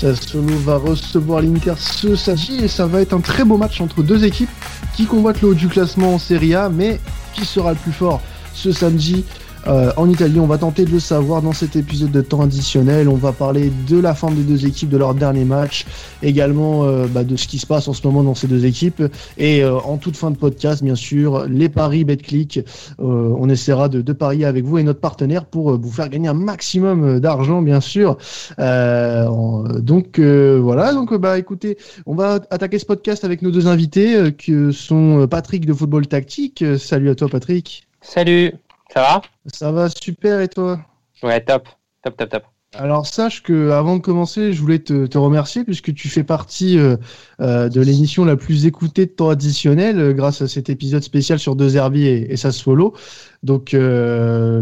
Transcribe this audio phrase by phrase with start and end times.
[0.00, 4.02] Sassuolo va recevoir l'Inter ce samedi et ça va être un très beau match entre
[4.02, 4.48] deux équipes
[4.96, 6.98] qui convoitent le haut du classement en Serie A, mais
[7.34, 8.22] qui sera le plus fort
[8.54, 9.26] ce samedi
[9.66, 10.40] euh, en Italie.
[10.40, 13.08] On va tenter de le savoir dans cet épisode de temps additionnel.
[13.08, 15.86] On va parler de la forme des deux équipes, de leur dernier match,
[16.22, 19.02] également euh, bah, de ce qui se passe en ce moment dans ces deux équipes.
[19.38, 22.60] Et euh, en toute fin de podcast, bien sûr, les paris BetClick.
[22.98, 26.34] on essaiera de, de, parier avec vous et notre partenaire pour vous faire gagner un
[26.34, 28.16] maximum d'argent, bien sûr.
[28.58, 30.92] donc voilà.
[30.92, 35.66] Donc bah écoutez, on va attaquer ce podcast avec nos deux invités, que sont Patrick
[35.66, 36.64] de Football Tactique.
[36.78, 37.86] Salut à toi, Patrick.
[38.00, 38.52] Salut.
[38.92, 39.22] Ça va?
[39.52, 40.80] Ça va super et toi?
[41.22, 41.68] Ouais, top,
[42.02, 42.44] top, top, top.
[42.78, 46.96] Alors sache que avant de commencer, je voulais te, remercier puisque tu fais partie euh,
[47.40, 51.40] euh, de l'émission la plus écoutée de temps additionnel euh, grâce à cet épisode spécial
[51.40, 52.94] sur deux Herbie et, et Sassuolo.
[53.42, 53.74] Donc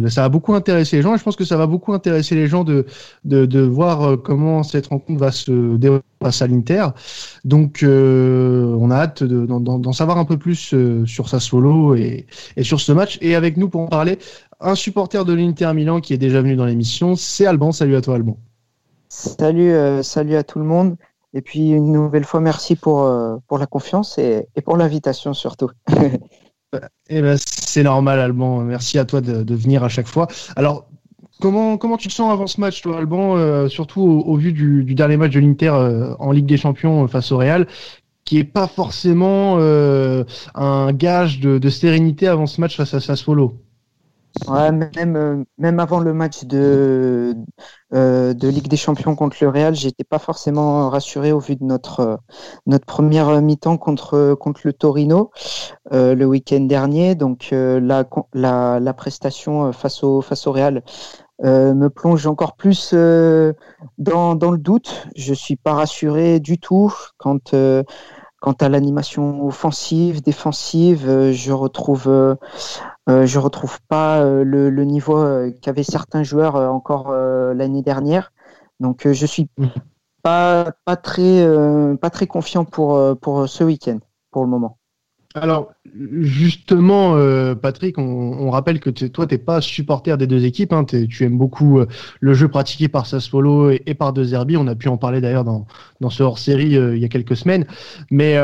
[0.08, 2.46] ça a beaucoup intéressé les gens et je pense que ça va beaucoup intéresser les
[2.46, 2.86] gens de,
[3.24, 6.86] de, voir comment cette rencontre va se dérouler face à l'Inter.
[7.44, 10.74] Donc on a hâte d'en savoir un peu plus
[11.06, 13.18] sur Sassuolo et, et sur ce match.
[13.20, 14.18] Et avec nous pour en parler,
[14.60, 17.16] un supporter de l'Inter Milan qui est déjà venu dans l'émission.
[17.16, 17.72] C'est Alban.
[17.72, 18.36] Salut à toi, Alban.
[19.08, 20.96] Salut, euh, salut à tout le monde.
[21.34, 25.70] Et puis une nouvelle fois, merci pour, euh, pour la confiance et, pour l'invitation surtout.
[27.08, 28.60] eh ben, c'est normal, Alban.
[28.60, 30.28] Merci à toi de, venir à chaque fois.
[30.56, 30.88] Alors,
[31.40, 34.94] comment, comment tu te sens avant ce match, toi, Alban, euh, surtout au, vu du,
[34.94, 35.70] dernier match de l'Inter
[36.18, 37.66] en Ligue des Champions face au Real
[38.24, 39.56] qui est pas forcément
[40.54, 43.54] un gage de, de, sérénité avant ce match face à Sassuolo?
[44.46, 47.34] Ouais, même, euh, même avant le match de,
[47.94, 51.64] euh, de Ligue des Champions contre le Real, j'étais pas forcément rassuré au vu de
[51.64, 52.16] notre, euh,
[52.66, 55.30] notre première mi-temps contre, contre le Torino
[55.90, 57.14] le week-end dernier.
[57.14, 60.82] Donc la, la, la, prestation face au, face au Real
[61.42, 65.08] me plonge encore plus dans, dans le doute.
[65.16, 67.54] Je suis pas rassuré du tout quand
[68.40, 72.36] Quant à l'animation offensive, défensive, euh, je retrouve, euh,
[73.08, 75.24] euh, je retrouve pas le, niveau
[75.60, 78.32] qu'avaient certains joueurs encore l'année dernière.
[78.80, 79.66] Donc, je suis mmh.
[80.22, 81.44] pas, pas très,
[82.00, 83.98] pas très confiant pour, pour ce week-end
[84.30, 84.77] pour le moment.
[85.34, 90.72] Alors, justement, euh, Patrick, on, rappelle que toi, tu n'es pas supporter des deux équipes.
[90.72, 91.86] Hein, tu aimes beaucoup euh,
[92.20, 94.56] le jeu pratiqué par Sassuolo et, par De Zerbi.
[94.56, 95.66] On a pu en parler d'ailleurs dans,
[96.08, 97.66] ce hors-série euh, il y a quelques semaines.
[98.10, 98.36] Mais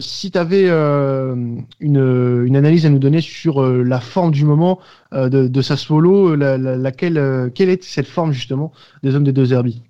[0.00, 4.80] si tu avais une, analyse à nous donner sur la forme du moment
[5.12, 8.72] de, de Sassuolo, laquelle, quelle est cette forme justement
[9.02, 9.82] des hommes des deux Zerbi?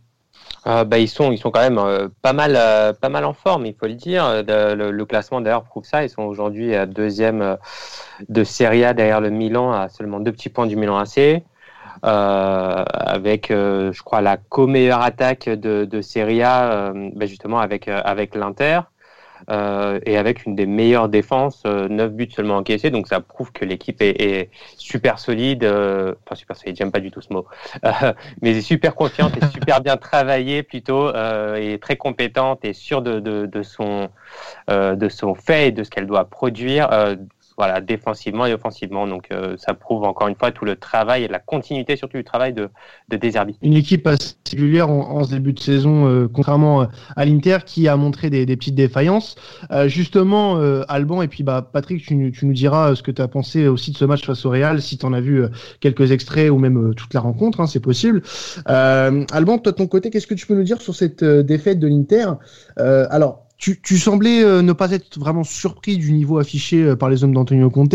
[0.66, 3.32] Euh, bah, ils sont ils sont quand même euh, pas mal euh, pas mal en
[3.32, 4.42] forme il faut le dire.
[4.46, 6.04] Le, classement d'ailleurs prouve ça.
[6.04, 7.58] Ils sont aujourd'hui à deuxième
[8.28, 11.42] de Serie A derrière le Milan à seulement deux petits points du Milan AC
[12.04, 18.80] avec je crois la co-meilleure attaque de, de Serie A bah, justement avec avec l'Inter
[19.50, 22.90] euh, et avec une des meilleures défenses, 9 euh, buts seulement encaissés.
[22.90, 27.10] Donc ça prouve que l'équipe est, super solide, euh, enfin super solide, j'aime pas du
[27.10, 27.46] tout ce mot,
[28.42, 31.10] mais est super confiante et super bien travaillée plutôt,
[31.56, 34.08] et très compétente et sûre de, son,
[34.68, 36.88] de son fait et de ce qu'elle doit produire
[37.62, 39.06] voilà, défensivement et offensivement.
[39.06, 42.24] Donc euh, ça prouve encore une fois tout le travail et la continuité surtout du
[42.24, 42.70] travail de,
[43.08, 43.56] de Deserbi.
[43.62, 47.86] Une équipe assez régulière en, ce début de saison, euh, contrairement euh, à l'Inter qui
[47.86, 49.36] a montré des, des petites défaillances.
[49.86, 50.56] justement,
[50.88, 53.92] Alban et puis bah, Patrick, tu, tu nous diras ce que tu as pensé aussi
[53.92, 55.44] de ce match face au Real, si tu en as vu
[55.78, 58.22] quelques extraits ou même toute la rencontre, hein, c'est possible.
[58.66, 61.86] Alban, toi de ton côté, qu'est-ce que tu peux nous dire sur cette défaite de
[61.86, 62.26] l'Inter?
[62.76, 67.22] Alors, tu, semblais euh, ne pas être vraiment surpris du niveau affiché euh, par les
[67.22, 67.94] hommes d'Antonio Conte,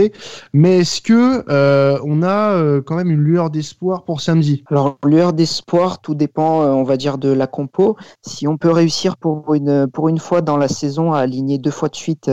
[0.54, 4.64] mais est-ce que euh, on a quand même une lueur d'espoir pour samedi?
[4.68, 7.98] Alors lueur d'espoir, tout dépend, on va dire, de la compo.
[8.22, 11.72] Si on peut réussir pour une pour une fois dans la saison à aligner deux
[11.72, 12.32] fois de suite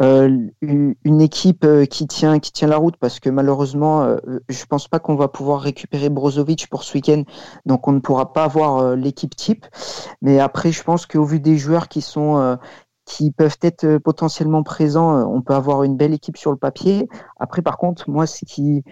[0.00, 4.16] euh, une équipe euh, qui tient qui tient la route parce que malheureusement euh,
[4.48, 7.24] je pense pas qu'on va pouvoir récupérer Brozovic pour ce week-end.
[7.66, 9.66] Donc on ne pourra pas avoir l'équipe type.
[10.22, 12.58] Mais après je pense qu'au vu des joueurs qui sont
[13.04, 17.06] qui peuvent être potentiellement présents on peut avoir une belle équipe sur le papier.
[17.38, 18.82] Après par contre moi ce qui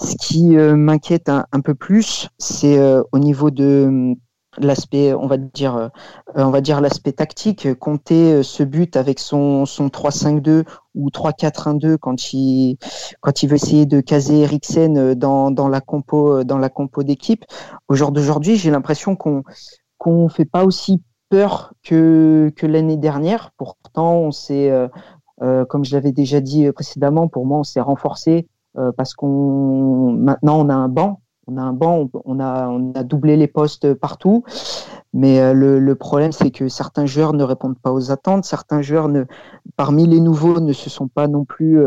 [0.00, 2.78] ce qui m'inquiète un, peu plus c'est
[3.12, 4.14] au niveau de
[4.60, 5.88] l'aspect, on va dire, euh,
[6.34, 7.72] on va dire l'aspect tactique.
[7.74, 10.64] Compter euh, ce but avec son, son 3-5-2
[10.94, 12.78] ou 3-4-1-2 quand il,
[13.20, 17.02] quand il veut essayer de caser Eriksen euh, dans, dans la compo, dans la compo
[17.02, 17.44] d'équipe.
[17.88, 19.42] Au jour d'aujourd'hui, j'ai l'impression qu'on
[19.98, 23.50] qu'on fait pas aussi peur que, que l'année dernière.
[23.56, 24.72] Pourtant, on s'est,
[25.40, 28.46] comme je l'avais déjà dit précédemment, pour moi, on s'est renforcé
[28.96, 33.46] parce qu'on maintenant on a un banc on a un banc, on a, doublé les
[33.46, 34.44] postes partout.
[35.14, 38.44] Mais le, problème, c'est que certains joueurs ne répondent pas aux attentes.
[38.44, 39.08] Certains joueurs,
[39.76, 41.80] parmi les nouveaux, ne se sont pas non plus,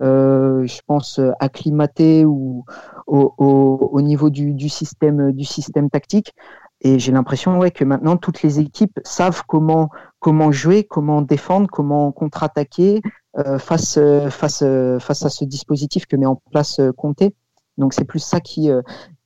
[0.00, 2.64] je pense, acclimatés ou
[3.06, 6.32] au, niveau du, système, du système tactique.
[6.80, 11.68] Et j'ai l'impression ouais, que maintenant, toutes les équipes savent comment, comment jouer, comment défendre,
[11.70, 13.02] comment contre-attaquer
[13.58, 13.98] face,
[14.30, 14.64] face,
[14.98, 17.34] face à ce dispositif que met en place Comté.
[17.78, 18.70] Donc c'est plus ça qui,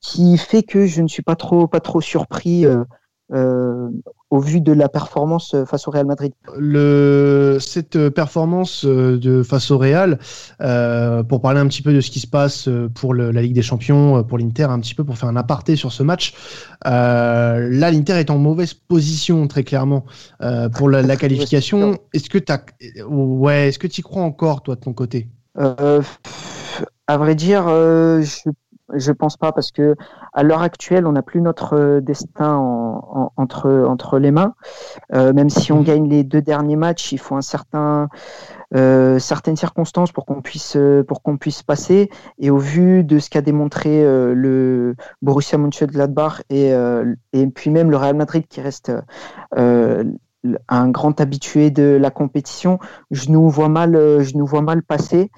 [0.06, 2.84] qui fait que je ne suis pas trop, pas trop surpris euh,
[3.32, 3.88] euh,
[4.30, 6.32] au vu de la performance euh, face au Real Madrid.
[6.56, 10.18] Le, cette performance de face au Real,
[11.28, 14.22] pour parler un petit peu de ce qui se passe pour la Ligue des Champions,
[14.22, 16.34] pour l'Inter, un petit peu pour faire un aparté sur ce match,
[16.84, 20.04] là l'Inter est en mauvaise position très clairement
[20.74, 21.98] pour la, qualification.
[22.12, 22.52] Est-ce que tu
[23.02, 25.28] ouais, est-ce que tu y crois encore toi de ton côté?
[27.06, 28.50] À vrai dire, je
[28.94, 29.96] je pense pas parce que
[30.32, 32.54] à l'heure actuelle, on n'a plus notre euh, destin
[33.36, 34.54] entre entre les mains.
[35.12, 35.84] Euh, même si on mhm.
[35.84, 38.08] gagne les deux derniers matchs, il faut un certain
[38.74, 40.76] euh, certaines circonstances pour qu'on puisse
[41.08, 42.10] pour qu'on puisse passer.
[42.38, 46.70] Et au vu de ce qu'a démontré le Borussia Mönchengladbach et
[47.32, 48.92] et puis même le Real Madrid qui reste
[50.68, 52.78] un grand habitué de la compétition,
[53.10, 55.30] je nous vois mal, euh, je nous vois mal passer.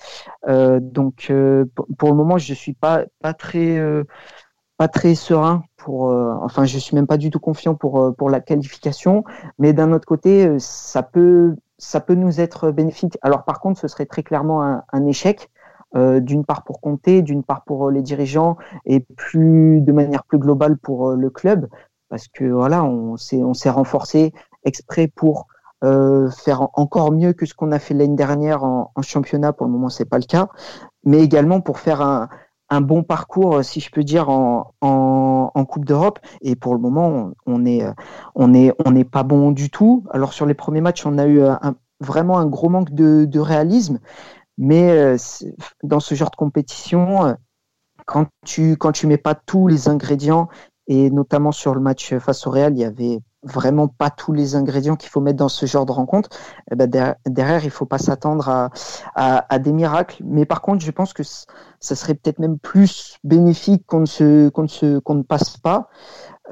[0.48, 1.64] Euh, donc euh,
[1.98, 3.80] pour le moment, je suis pas pas très
[4.76, 6.02] pas très serein pour.
[6.42, 9.24] enfin, je suis même pas du tout confiant pour pour la qualification.
[9.58, 13.18] Mais d'un autre côté, ça peut ça peut nous être bénéfique.
[13.22, 14.62] Alors par contre, ce serait très clairement
[14.92, 15.50] un, échec.
[15.94, 20.76] d'une part pour compter, d'une part pour les dirigeants et plus de manière plus globale
[20.76, 21.68] pour le club
[22.08, 24.32] parce que voilà, on s'est on s'est renforcé,
[24.64, 25.46] exprès pour
[25.84, 29.52] euh, faire encore mieux que ce qu'on a fait l'année dernière en, championnat.
[29.52, 30.48] Pour le moment, c'est pas le cas,
[31.04, 32.28] mais également pour faire un,
[32.80, 34.72] bon parcours, si je peux dire, en,
[35.68, 36.18] Coupe d'Europe.
[36.40, 37.84] Et pour le moment, on est,
[38.34, 40.04] on est, on n'est pas bon du tout.
[40.10, 41.42] Alors sur les premiers matchs, on a eu
[42.00, 44.00] vraiment un gros manque de, réalisme,
[44.56, 45.16] mais euh,
[45.82, 47.36] dans ce genre de compétition,
[48.06, 50.48] quand tu quand tu mets pas tous les ingrédients
[50.88, 54.56] et notamment sur le match face au Real, il y avait vraiment pas tous les
[54.56, 56.28] ingrédients qu'il faut mettre dans ce genre de rencontre,
[56.70, 58.70] eh ben derrière, il faut pas s'attendre
[59.14, 60.22] à, des miracles.
[60.24, 64.48] Mais par contre, je pense que ça serait peut-être même plus bénéfique qu'on ne se,
[64.48, 65.88] qu'on ne ne passe pas,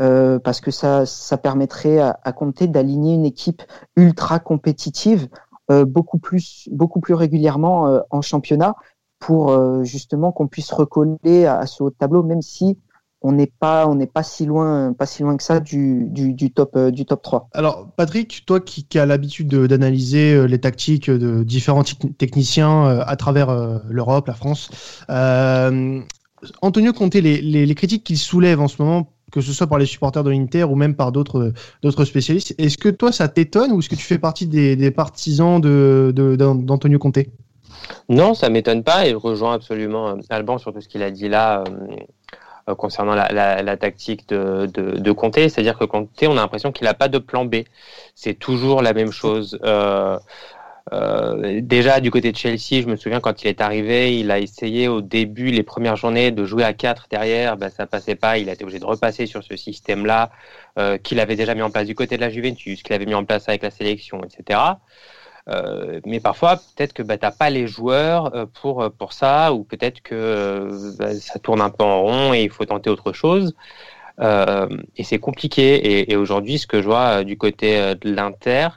[0.00, 3.62] euh, parce que ça, ça permettrait à, à compter d'aligner une équipe
[3.96, 5.28] ultra compétitive
[5.70, 8.74] euh, beaucoup plus, beaucoup plus régulièrement euh, en championnat
[9.18, 12.78] pour justement qu'on puisse recoller à, à, ce haut tableau, même si
[13.22, 16.50] on n'est pas on n'est pas si loin pas si loin que ça du, du,
[16.50, 17.48] top euh, du top 3.
[17.52, 21.84] Alors Patrick, toi qui, qui as l'habitude d'analyser euh, les tactiques de différents
[22.18, 24.70] techniciens euh, à travers l'Europe, la France,
[26.60, 29.86] Antonio Conte, les, les, critiques qu'il soulève en ce moment que ce soit par les
[29.86, 31.52] supporters de l'Inter ou même par d'autres
[31.82, 32.54] d'autres spécialistes.
[32.58, 36.98] Est-ce que toi ça t'étonne ou est-ce que tu fais partie des, partisans de, d'Antonio
[36.98, 37.18] Conte?
[38.08, 41.28] Non, ça m'étonne pas et je rejoins absolument Alban sur tout ce qu'il a dit
[41.28, 41.64] là.
[41.66, 41.96] Euh,
[42.74, 45.48] concernant la, tactique de, de, de Comté.
[45.48, 47.56] C'est-à-dire que Comté, on a l'impression qu'il n'a pas de plan B.
[48.14, 49.58] C'est toujours la même chose.
[49.62, 50.18] Euh,
[50.92, 54.38] euh, déjà du côté de Chelsea, je me souviens quand il est arrivé, il a
[54.38, 58.38] essayé au début, les premières journées, de jouer à 4 derrière, ben, ça passait pas.
[58.38, 60.30] Il a été obligé de repasser sur ce système-là
[61.02, 63.24] qu'il avait déjà mis en place du côté de la Juventus, qu'il avait mis en
[63.24, 64.60] place avec la sélection, etc.
[65.48, 69.12] Euh, mais parfois, peut-être que bah, tu n'as pas les joueurs euh, pour, euh, pour
[69.12, 72.90] ça, ou peut-être que bah, ça tourne un peu en rond et il faut tenter
[72.90, 73.54] autre chose.
[74.20, 76.10] et c'est compliqué.
[76.10, 78.68] Et, aujourd'hui, ce que je vois du côté de l'Inter,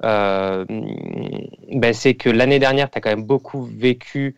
[0.00, 0.64] bah,
[1.92, 4.36] c'est que l'année dernière, tu as quand même beaucoup vécu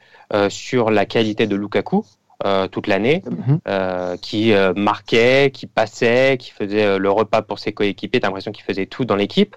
[0.48, 2.04] sur la qualité de Lukaku.
[2.72, 4.18] toute l'année, mhm.
[4.18, 8.20] qui marquait, qui passait, qui faisait le repas pour ses coéquipiers.
[8.20, 9.54] T'as l'impression qu'il faisait tout dans l'équipe.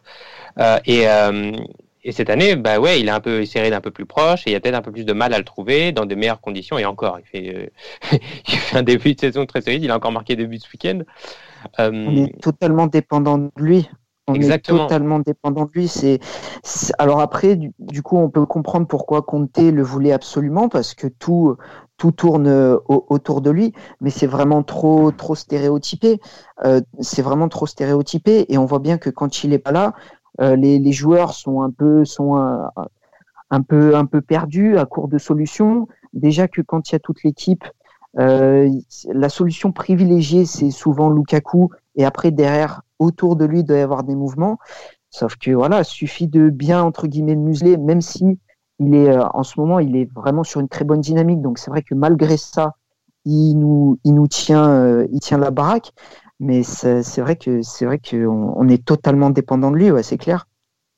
[0.86, 1.08] et,
[2.08, 4.52] et cette année, bah ouais, il est un peu serré d'un peu plus proche et
[4.52, 6.40] il y a peut-être un peu plus de mal à le trouver dans de meilleures
[6.40, 6.78] conditions.
[6.78, 9.84] Et encore, il fait, euh, il fait un début de saison très solide.
[9.84, 11.00] Il a encore marqué deux buts ce week-end.
[11.80, 13.90] Euh, on est totalement dépendant de lui.
[14.28, 14.86] On Exactement.
[14.86, 15.88] est totalement dépendant de lui.
[15.88, 16.20] C'est
[17.00, 21.58] alors après, du, coup, on peut comprendre pourquoi Conte le voulait absolument parce que tout
[21.98, 23.72] tout tourne euh, autour de lui,
[24.02, 26.20] mais c'est vraiment trop trop stéréotypé.
[27.00, 29.94] c'est vraiment trop stéréotypé et on voit bien que quand il est pas là,
[30.42, 32.36] euh, les, joueurs sont un peu sont
[33.50, 35.88] un, peu perdus à court de solutions.
[36.14, 37.64] Déjà que quand il y a toute l'équipe,
[38.20, 38.70] euh,
[39.14, 43.82] la solution privilégiée c'est souvent Lukaku et après derrière autour de lui il doit y
[43.82, 44.58] avoir des mouvements.
[45.10, 48.40] Sauf que voilà, il suffit de bien entre guillemets museler, même si
[48.80, 51.42] il est euh, en ce moment il est vraiment sur une très bonne dynamique.
[51.42, 52.76] Donc c'est vrai que malgré ça,
[53.26, 55.94] il nous tient tient la baraque.
[56.40, 60.48] Mais c'est vrai qu'on on est totalement dépendant de lui, c'est clair.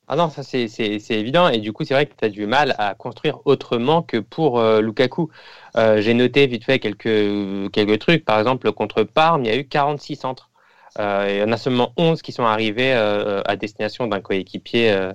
[0.10, 0.70] Ah non, ça c'est
[1.10, 1.50] évident.
[1.50, 4.58] Et du coup, c'est vrai que tu as du mal à construire autrement que pour
[4.60, 5.30] euh, Lukaku.
[5.76, 8.24] Euh, j'ai noté vite fait quelques, quelques trucs.
[8.24, 10.50] Par exemple, contre Parme, il y a eu 46 centres.
[11.00, 15.12] Euh, il y en a seulement 11 qui sont arrivés à destination d'un coéquipier,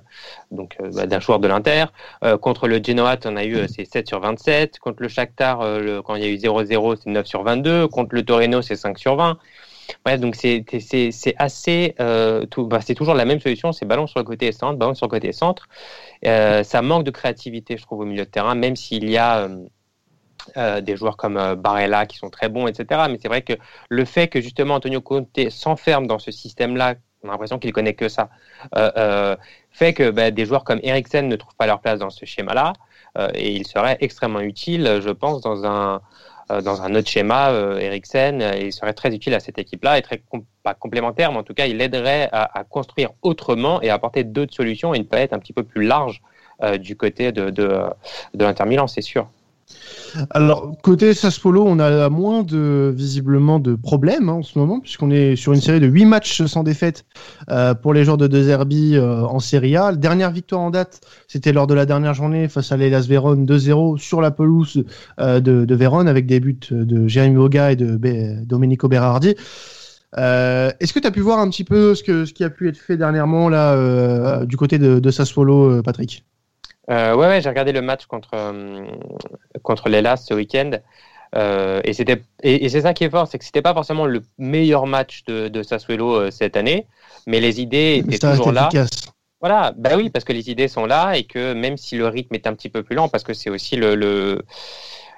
[0.51, 1.85] donc bah, d'un joueur de l'Inter.
[2.41, 4.79] contre le Genoa, on a eu c'est 7 sur 27.
[4.79, 5.59] Contre le Shakhtar,
[6.05, 7.87] quand il y a eu 0-0, c'est 9 sur 22.
[7.87, 9.39] Contre le Torino, c'est 5 sur 20.
[10.05, 10.65] Ouais, donc c'est
[11.37, 11.95] assez.
[11.99, 15.07] Euh, bah, c'est toujours la même solution c'est ballon sur le côté centre, ballon sur
[15.07, 15.67] le côté centre.
[16.25, 19.47] Euh, ça manque de créativité, je trouve, au milieu de terrain, même s'il y a.
[20.57, 23.03] Euh, des joueurs comme Barella qui sont très bons, etc.
[23.09, 23.53] Mais c'est vrai que
[23.87, 27.93] le fait que justement Antonio Conte s'enferme dans ce système-là, on a l'impression qu'il connaît
[27.93, 28.29] que ça,
[29.71, 32.73] fait que bah, des joueurs comme Eriksen ne trouvent pas leur place dans ce schéma-là.
[33.35, 35.99] et il serait extrêmement utile, je pense, dans un, euh,
[36.49, 40.01] dans un autre schéma, euh, Eriksen, euh, il serait très utile à cette équipe-là et
[40.01, 40.21] très
[40.63, 44.53] pas complémentaire, mais en tout cas, il aiderait à, construire autrement et à apporter d'autres
[44.53, 46.21] solutions et une palette un petit peu plus large
[46.79, 47.83] du côté de, de,
[48.33, 49.27] de l'Inter Milan, c'est sûr.
[50.29, 55.11] Alors, côté Sassuolo, on a moins de, visiblement, de problèmes hein, en ce moment, puisqu'on
[55.11, 57.05] est sur une série de 8 matchs sans défaite
[57.49, 59.91] euh, pour les joueurs de De Zerbi euh, en Serie A.
[59.91, 63.45] La dernière victoire en date, c'était lors de la dernière journée face à l'Elas Vérone
[63.45, 64.83] 2-0 sur la pelouse
[65.19, 67.97] euh, de, Vérone avec des buts de Jérémy Boga et de
[68.45, 69.35] Domenico Berardi.
[70.15, 72.97] Est-ce que tu as pu voir un petit peu ce, qui a pu être fait
[72.97, 73.49] dernièrement
[74.45, 76.23] du côté de, de Patrick?
[76.89, 78.85] Ouais, ouais j'ai regardé le match contre, euh,
[79.61, 80.71] contre l'Elas ce week-end.
[81.35, 84.21] Euh, et c'était et, c'est ça qui est fort, c'est que c'était pas forcément le
[84.37, 86.85] meilleur match de, de Sassuolo euh, cette année,
[87.25, 88.69] mais les idées étaient toujours là.
[89.39, 92.33] Voilà, bah oui, parce que les idées sont là et que même si le rythme
[92.35, 94.41] est un petit peu plus lent, parce que c'est aussi le, le,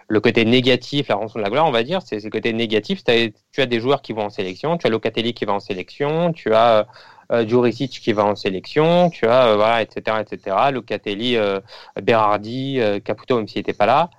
[0.07, 3.03] le, côté négatif, la rançon de la gloire, on va dire, c'est le côté négatif.
[3.03, 6.34] Tu as des joueurs qui vont en sélection, tu as Locatelli qui va en sélection,
[6.34, 6.88] tu as
[7.32, 10.58] euh, qui va en sélection, tu vois, euh, voilà, etc., etc.
[10.72, 11.60] Locatelli, euh,
[12.01, 14.10] Berardi, euh, Caputo, même s'il n'était pas là.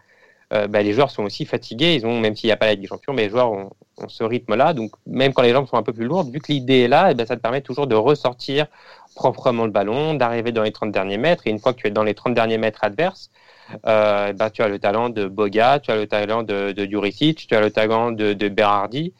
[0.68, 1.96] Bah, les joueurs sont aussi fatigués.
[1.96, 3.70] Ils ont, même s'il n'y a pas la Ligue des Champions, mais les joueurs ont,
[4.06, 4.74] ce rythme-là.
[4.74, 7.10] Donc, même quand les jambes sont un peu plus lourdes, vu que l'idée est là,
[7.10, 8.66] eh ben, ça te permet toujours de ressortir
[9.16, 11.48] proprement le ballon, d'arriver dans les 30 derniers mètres.
[11.48, 13.30] Et une fois que tu es dans les 30 derniers mètres adverses,
[13.82, 16.84] bah, tu as le talent de Boga, tu as le talent de, de
[17.32, 19.14] tu as le talent de, de Berardi.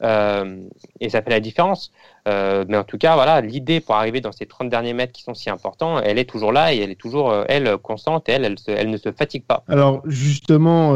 [0.00, 1.92] Et ça fait la différence.
[2.28, 5.22] Euh, mais en tout cas, voilà, l'idée pour arriver dans ces 30 derniers mètres qui
[5.22, 8.32] sont si importants, elle est toujours là et elle est toujours, euh, elle, constante et
[8.32, 9.64] elle, elle, ne se fatigue pas.
[9.68, 10.92] Alors, justement,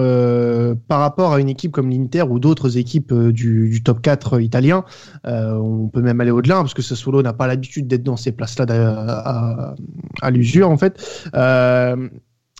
[0.89, 4.85] par rapport à une équipe comme l'Inter ou d'autres équipes du, top 4 italien,
[5.25, 8.67] on peut même aller au-delà parce que Sassuolo n'a pas l'habitude d'être dans ces places-là
[8.69, 9.75] à,
[10.21, 10.99] à l'usure, en fait.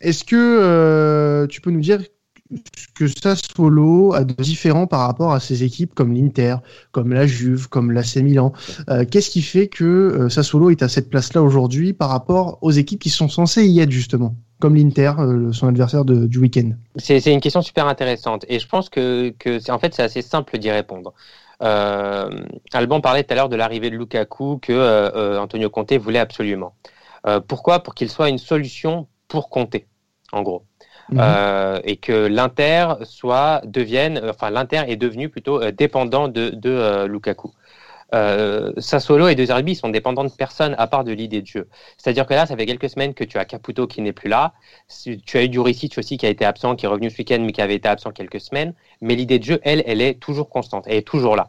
[0.01, 2.01] Est-ce que tu peux nous dire
[2.95, 6.57] que Sassuolo a de différent par rapport à ces équipes comme l'Inter,
[6.91, 8.53] comme la Juve, comme l'AC Milan.
[8.89, 12.71] Euh, qu'est-ce qui fait que euh, Sassuolo est à cette place-là aujourd'hui par rapport aux
[12.71, 16.71] équipes qui sont censées y être justement comme l'Inter, euh, son adversaire du week-end?
[16.97, 20.59] C'est une question super intéressante et je pense que, que en fait c'est assez simple
[20.59, 21.13] d'y répondre.
[21.61, 26.75] Alban parlait tout à l'heure de l'arrivée de Lukaku que Antonio Conte voulait absolument.
[27.47, 27.85] pourquoi?
[27.85, 29.77] Pour qu'il soit une solution pour Conte,
[30.33, 30.65] en gros.
[31.11, 31.19] Mhm.
[31.21, 36.71] Euh, et que l'Inter soit devienne, enfin l'Inter est devenu plutôt euh, dépendant de, de
[36.71, 37.53] euh, Lukaku.
[38.15, 41.69] Euh, Sassuolo et De Zerbi sont dépendants de personne à part de l'idée de jeu.
[41.97, 44.53] C'est-à-dire que là, ça fait quelques semaines que tu as Caputo qui n'est plus là.
[45.27, 47.53] Tu as eu Duricic aussi qui a été absent, qui est revenu ce week-end, mais
[47.53, 48.75] qui avait été absent quelques semaines.
[49.01, 50.85] Mais l'idée de jeu, elle, elle est toujours constante.
[50.87, 51.49] Elle est toujours là.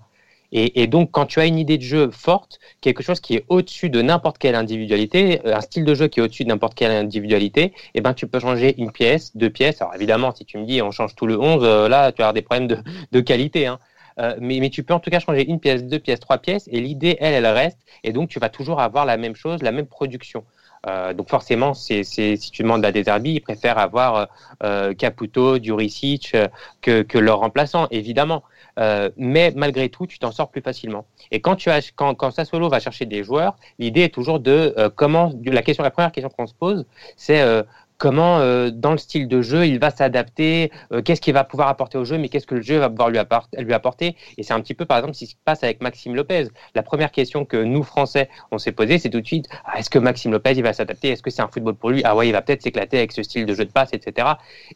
[0.56, 3.90] Et, donc, quand tu as une idée de jeu forte, quelque chose qui est au-dessus
[3.90, 6.92] de n'importe quelle individualité, euh, un style de jeu qui est au-dessus de n'importe quelle
[6.92, 9.82] individualité, eh ben, tu peux changer une pièce, deux pièces.
[9.82, 12.26] Alors, évidemment, si tu me dis on change tout le 11, euh, là, tu vas
[12.26, 12.68] avoir des problèmes
[13.12, 13.66] de, qualité.
[13.66, 13.80] Hein.
[14.20, 16.70] Euh, mais, mais, tu peux en tout cas changer une pièce, deux pièces, trois pièces,
[16.72, 17.80] et l'idée, elle, elle reste.
[18.04, 20.44] Et donc, tu vas toujours avoir la même chose, la même production.
[20.88, 24.28] Euh, donc forcément, c'est, si tu demandes à Deserbi, ils préfèrent avoir
[24.63, 26.36] euh, Caputo, Duricic
[26.82, 28.44] que, que leur remplaçant, évidemment.
[28.80, 31.06] Euh, mais malgré tout, tu t'en sors plus facilement.
[31.32, 34.74] Et quand tu as, quand, quand Sassuolo va chercher des joueurs, l'idée est toujours de
[34.78, 35.32] euh, comment.
[35.46, 36.86] La question, la première question qu'on se pose,
[37.16, 37.63] c'est euh,
[37.98, 41.68] comment euh, dans le style de jeu il va s'adapter, euh, qu'est-ce qu'il va pouvoir
[41.68, 43.20] apporter au jeu, mais qu'est-ce que le jeu va pouvoir lui,
[43.58, 44.16] lui apporter.
[44.38, 46.48] Et c'est un petit peu par exemple ce qui se passe avec Maxime Lopez.
[46.76, 49.90] La première question que nous Français on s'est posé, c'est tout de suite ah, est-ce
[49.90, 52.28] que Maxime Lopez il va s'adapter, est-ce que c'est un football pour lui, ah ouais
[52.28, 54.28] il va peut-être s'éclater avec ce style de jeu de passe, etc.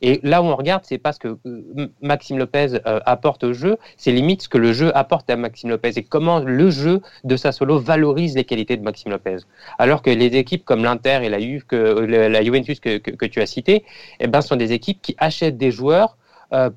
[0.01, 3.77] Et là où on regarde, c'est pas ce que euh, Maxime Lopez apporte au jeu,
[3.97, 7.35] c'est limite ce que le jeu apporte à Maxime Lopez et comment le jeu de
[7.35, 9.37] sa solo valorise les qualités de Maxime Lopez.
[9.77, 13.45] Alors que les équipes comme l'Inter et la Juve, la Juventus que que tu as
[13.45, 13.85] cité,
[14.19, 16.17] eh ben, sont des équipes qui achètent des joueurs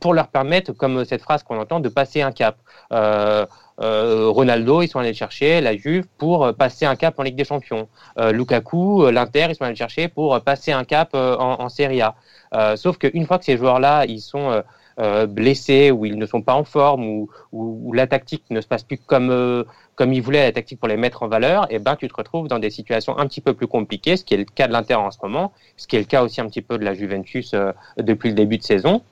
[0.01, 2.57] pour leur permettre, comme cette phrase qu'on entend, de passer un cap.
[3.79, 7.45] Ronaldo, ils sont allés le chercher, la Juve, pour passer un cap en Ligue des
[7.45, 7.89] Champions.
[8.19, 12.17] Lukaku, l'Inter, ils sont allés le chercher pour passer un cap en, en Serie A.
[12.77, 14.61] sauf qu'une fois que ces joueurs-là, ils sont
[15.01, 18.83] euh, blessés, ou ils ne sont pas en forme, ou, la tactique ne se passe
[18.83, 19.65] plus comme, euh,
[19.95, 22.15] comme ils voulaient, la tactique pour les mettre en valeur, et eh ben tu te
[22.15, 24.73] retrouves dans des situations un petit peu plus compliquées, ce qui est le cas de
[24.73, 26.95] l'Inter en ce moment, ce qui est le cas aussi un petit peu de la
[26.95, 29.03] Juventus euh, depuis le début de saison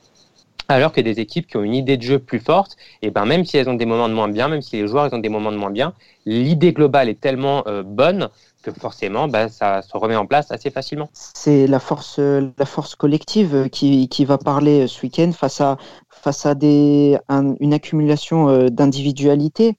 [0.68, 3.25] alors que des équipes qui ont une idée de jeu plus forte, et eh ben
[3.25, 5.18] même si elles ont des moments de moins bien, même si les joueurs ils ont
[5.18, 5.94] des moments de moins bien,
[6.26, 8.28] l'idée globale est tellement bonne
[8.62, 11.08] que forcément, ben, ça se remet en place assez facilement.
[11.12, 15.76] C'est la force, la force collective qui, qui va parler ce week-end face à,
[16.10, 17.18] face à des,
[17.60, 19.76] une accumulation euh, d'individualité.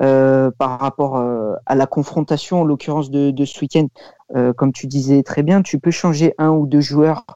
[0.00, 3.88] Euh, par rapport euh, à la confrontation, en l'occurrence de, de, ce week-end,
[4.56, 7.26] comme tu disais très bien, tu peux changer un ou deux joueurs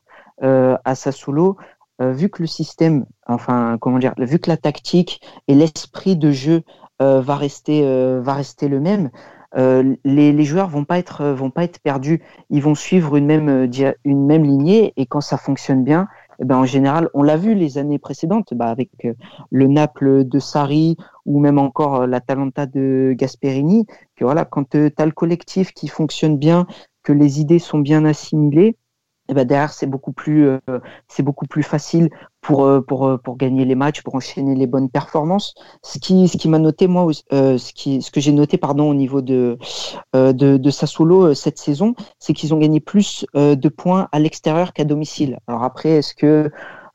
[0.41, 1.59] à Sassuolo,
[1.99, 6.63] vu que le système, enfin comment dire, vu que la tactique et l'esprit de jeu
[7.01, 7.83] va rester
[8.21, 9.11] va rester le même.
[9.57, 12.23] Euh, les, les, joueurs vont pas être vont pas être perdus.
[12.51, 16.09] Ils vont suivre une même euh, une même lignée et quand ça fonctionne bien,
[16.41, 19.15] eh ben en général, on l'a vu les années précédentes, bah avec euh,
[19.51, 23.87] le Naples de Sarri ou même encore la Talenta de Gasperini,
[24.17, 26.67] que voilà, quand tu as le collectif qui fonctionne bien,
[27.03, 28.77] que les idées sont bien assimilées,
[29.29, 30.59] et ben derrière c'est beaucoup plus euh,
[31.09, 34.67] c'est beaucoup plus facile pour euh, pour euh, pour gagner les matchs pour enchaîner les
[34.67, 35.55] bonnes performances.
[35.83, 38.95] Ce qui ce qui m'a noté moi ce qui ce que j'ai noté pardon au
[38.95, 39.59] niveau de
[40.15, 44.85] de, de Sassuolo cette saison c'est qu'ils ont gagné plus de points à l'extérieur qu'à
[44.85, 45.39] domicile.
[45.47, 46.51] Alors après est-ce que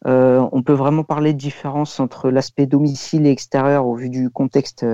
[0.06, 4.86] on peut vraiment parler de différence entre l'aspect domicile et extérieur au vu du contexte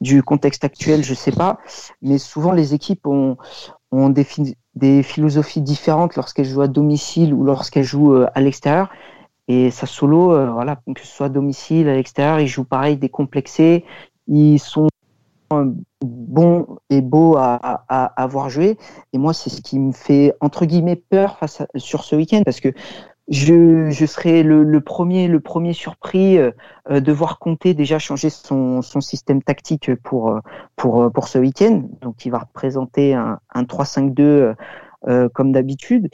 [0.00, 1.58] du contexte actuel, je sais pas.
[2.02, 3.36] Mais souvent les équipes ont
[3.92, 4.26] ont des,
[4.74, 8.88] des philosophies différentes lorsqu'elles jouent à domicile ou lorsqu'elles jouent euh, à l'extérieur.
[9.48, 12.96] Et ça solo, euh, voilà, que ce soit à domicile, à l'extérieur, ils jouent pareil,
[12.96, 13.84] décomplexés.
[14.28, 14.86] Ils sont
[15.52, 18.78] euh, bons et beaux à, à, à, voir jouer.
[19.12, 22.60] Et moi, c'est ce qui me fait entre guillemets peur face sur ce week-end parce
[22.60, 22.72] que
[23.30, 26.50] je, je serais le, le, premier, le premier surpris euh,
[26.90, 30.38] de voir Comté déjà changer son, son système tactique pour
[30.76, 31.84] pour pour ce week-end.
[32.00, 34.54] Donc, il va représenter un, un 3-5-2
[35.08, 36.10] euh, comme d'habitude.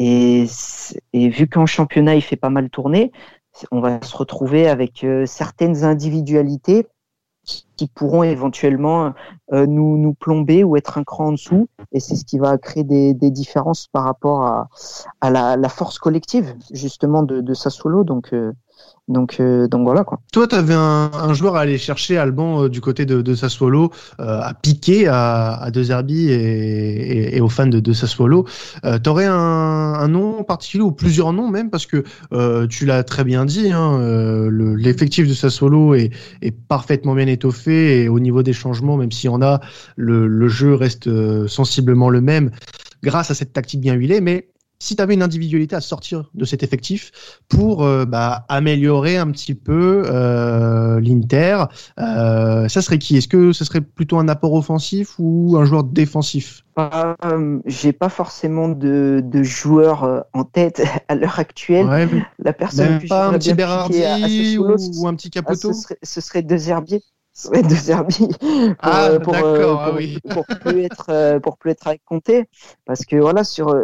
[0.00, 0.46] Et,
[1.12, 3.12] et vu qu'en championnat il fait pas mal tourner,
[3.70, 6.88] on va se retrouver avec euh, certaines individualités
[7.76, 9.12] qui pourront éventuellement
[9.52, 11.68] euh, nous, nous plomber ou être un cran en dessous.
[11.92, 14.68] Et c'est ce qui va créer des, des différences par rapport à,
[15.20, 18.04] à la, force collective, justement, de, de Sassuolo.
[18.04, 18.52] Donc, euh,
[19.06, 20.20] donc, euh, donc voilà quoi.
[20.32, 23.34] Toi, tu avais un, un, joueur à aller chercher, Alban, euh, du côté de, de
[23.34, 28.46] Sassuolo, euh, à piquer à, à De et, et, et, aux fans de, de Sassuolo.
[28.86, 32.86] Euh, tu aurais un, un, nom particulier ou plusieurs noms même, parce que euh, tu
[32.86, 34.00] l'as très bien dit, hein,
[34.50, 39.28] l'effectif de Sassuolo est, est, parfaitement bien étoffé et au niveau des changements, même s'il
[39.30, 39.60] y en a,
[39.96, 41.10] le, le jeu reste
[41.46, 42.50] sensiblement le même
[43.02, 46.44] grâce à cette tactique bien huilée, mais si tu avais une individualité à sortir de
[46.44, 51.64] cet effectif pour euh, bah, améliorer un petit peu euh, l'Inter,
[51.98, 53.16] euh, ça serait qui?
[53.16, 56.64] Est-ce que ce serait plutôt un apport offensif ou un joueur défensif?
[57.66, 61.86] J'ai pas forcément de, de joueur en tête à l'heure actuelle.
[61.86, 62.08] Ouais,
[62.38, 66.20] La personne que pas un petit Berardi ou, ou, un petit Capoto ce, serait, ce
[66.20, 67.00] serait De Zerbier
[67.34, 70.18] de Zerbi pour, ah, euh, pour, euh, ah, oui.
[70.30, 72.48] pour, plus être euh, pour plus être avec Comté
[72.84, 73.74] parce que voilà sur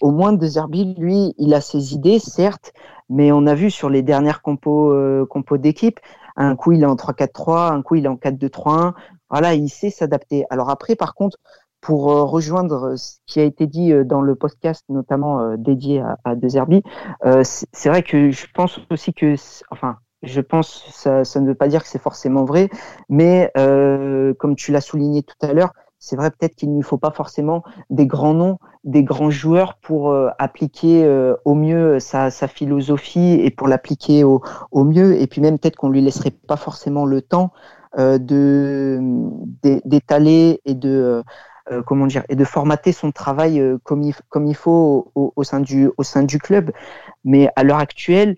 [0.00, 2.72] au moins de Zerbi lui il a ses idées certes
[3.08, 4.94] mais on a vu sur les dernières compos
[5.26, 5.98] compos d'équipe
[6.36, 8.92] un coup il est en 3-4-3 un coup il est en 4-2-3-1
[9.28, 10.44] voilà il sait s'adapter.
[10.50, 11.38] Alors après par contre
[11.80, 16.48] pour rejoindre ce qui a été dit dans le podcast notamment dédié à, à De
[16.48, 16.84] Zerbi
[17.42, 19.34] c'est vrai que je pense aussi que
[19.70, 22.68] enfin je pense, ça, ça ne veut pas dire que c'est forcément vrai,
[23.08, 26.96] mais euh, comme tu l'as souligné tout à l'heure, c'est vrai peut-être qu'il ne faut
[26.96, 32.30] pas forcément des grands noms, des grands joueurs pour euh, appliquer euh, au mieux sa,
[32.30, 35.20] sa, philosophie et pour l'appliquer au, au, mieux.
[35.20, 37.52] Et puis même peut-être qu'on lui laisserait pas forcément le temps
[37.98, 38.98] euh, de
[39.62, 41.22] d'étaler et de
[41.70, 45.44] euh, comment dire et de formater son travail comme il, comme il faut au, au,
[45.44, 46.72] sein du au sein du club.
[47.24, 48.36] Mais à l'heure actuelle,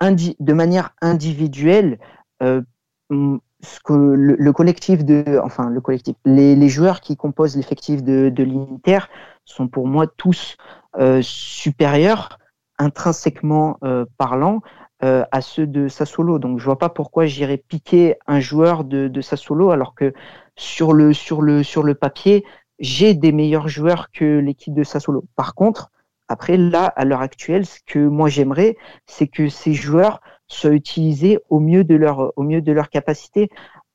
[0.00, 1.98] de manière individuelle
[2.42, 2.62] euh,
[3.10, 8.02] ce que le, le, collectif de, enfin le collectif, les, les joueurs qui composent l'effectif
[8.02, 8.98] de, de l'Inter
[9.44, 10.56] sont pour moi tous
[10.98, 12.38] euh, supérieurs
[12.78, 14.60] intrinsèquement euh, parlant
[15.02, 16.38] euh, à ceux de Sassuolo.
[16.38, 20.12] Donc je vois pas pourquoi j'irais piquer un joueur de, de Sassuolo alors que
[20.56, 22.44] sur le sur le sur le papier
[22.78, 25.24] j'ai des meilleurs joueurs que l'équipe de Sassuolo.
[25.34, 25.90] Par contre,
[26.28, 31.38] après, là, à l'heure actuelle, ce que moi j'aimerais, c'est que ces joueurs soient utilisés
[31.50, 33.48] au mieux de leur, au mieux de leur capacité.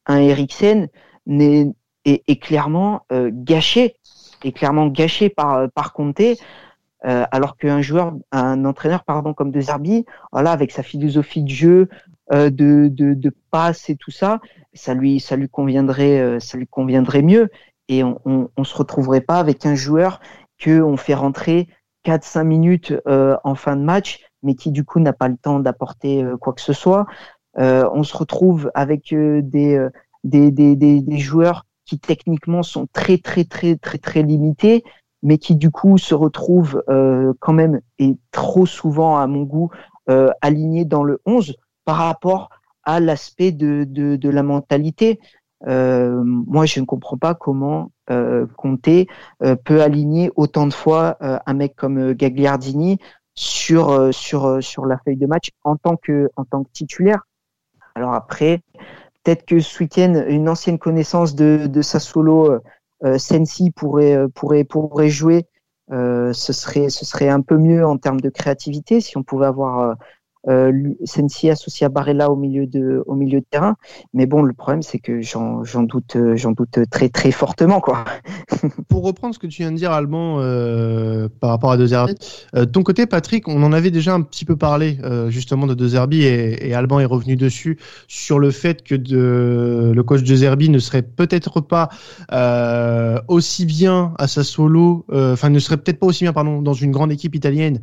[0.05, 0.87] Un Eriksen
[1.29, 1.73] est,
[2.05, 3.95] est, clairement gâché,
[4.43, 6.21] est clairement gâché par, par Conte.
[7.03, 11.49] Euh, alors qu'un joueur, un entraîneur pardon comme De Zerbi, voilà avec sa philosophie de
[11.49, 11.89] jeu,
[12.31, 14.39] euh, de, de, de passe et tout ça,
[14.73, 17.49] ça lui ça lui conviendrait euh, ça lui conviendrait mieux
[17.87, 20.21] et on, on, on, se retrouverait pas avec un joueur
[20.59, 21.67] que on fait rentrer
[22.05, 25.59] 4-5 minutes euh, en fin de match, mais qui du coup n'a pas le temps
[25.59, 27.05] d'apporter quoi que ce soit.
[27.55, 29.87] on se retrouve avec des,
[30.23, 34.83] des, des, des, des joueurs qui techniquement sont très très très très très limités
[35.23, 39.69] mais qui du coup se retrouve euh, quand même et trop souvent à mon goût
[40.09, 42.49] euh, aligné dans le 11 par rapport
[42.83, 45.19] à l'aspect de, de, la mentalité.
[45.67, 51.17] Euh, moi, je ne comprends pas comment euh, Conte euh, peut aligner autant de fois
[51.21, 52.99] euh, un mec comme Gagliardini
[53.35, 57.21] sur sur sur la feuille de match en tant que en tant que titulaire.
[57.95, 58.61] Alors après,
[59.23, 62.59] peut-être que ce week-end, une ancienne connaissance de, de Sassuolo
[63.03, 65.47] euh, Sensi pourrait, pourrait, pourrait jouer,
[65.91, 69.47] euh, ce, serait, ce serait un peu mieux en termes de créativité si on pouvait
[69.47, 69.95] avoir
[70.47, 70.71] euh,
[71.05, 73.75] Sensi associé à Barella au milieu de au milieu de terrain.
[74.13, 78.05] Mais bon, le problème c'est que j'en doute j'en doute très très fortement quoi.
[78.89, 82.15] Pour reprendre ce que tu viens de dire, Alban, euh, par rapport à De Zerbi,
[82.55, 85.73] euh, ton côté, Patrick, on en avait déjà un petit peu parlé euh, justement de
[85.73, 87.77] De Zerbi et, et, Alban est revenu dessus
[88.07, 91.89] sur le fait que le coach De Zerbi ne serait peut-être pas
[93.27, 96.91] aussi bien à sa solo, enfin ne serait peut-être pas aussi bien pardon dans une
[96.91, 97.81] grande équipe italienne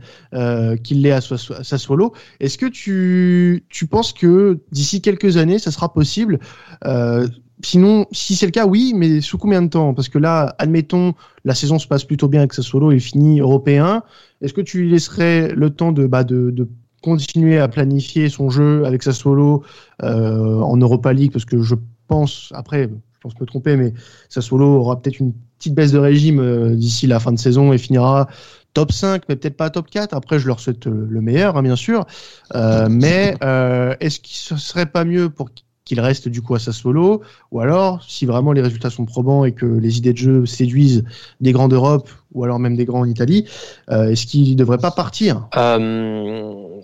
[0.82, 2.12] qu'il l'est à, à sa solo.
[2.48, 6.38] Est-ce que tu, penses que d'ici quelques années, ça sera possible?
[6.86, 7.28] Euh,
[7.62, 9.92] Sinon, si c'est le cas, oui, mais sous combien de temps?
[9.92, 14.02] Parce que là, admettons, la saison se passe plutôt bien avec Sassuolo et finit européen.
[14.40, 16.68] Est-ce que tu lui laisserais le temps de, bah, de, de
[17.02, 19.64] continuer à planifier son jeu avec Sassuolo
[20.04, 21.32] euh, en Europa League?
[21.32, 21.74] Parce que je
[22.06, 23.92] pense, après, je pense me tromper, mais
[24.28, 27.78] Sassuolo aura peut-être une petite baisse de régime euh, d'ici la fin de saison et
[27.78, 28.28] finira
[28.74, 30.14] top 5, mais peut-être pas top 4.
[30.14, 32.06] Après, je leur souhaite le meilleur, hein, bien sûr.
[32.54, 35.50] Euh, mais euh, est-ce qu'il ne serait pas mieux pour
[35.84, 39.44] qu'il reste du coup à sa solo Ou alors, si vraiment les résultats sont probants
[39.44, 41.04] et que les idées de jeu séduisent
[41.40, 43.48] des grands d'Europe ou alors même des grands en Italie,
[43.90, 45.48] euh, est-ce qu'il ne devrait pas partir?
[45.56, 46.80] Euh,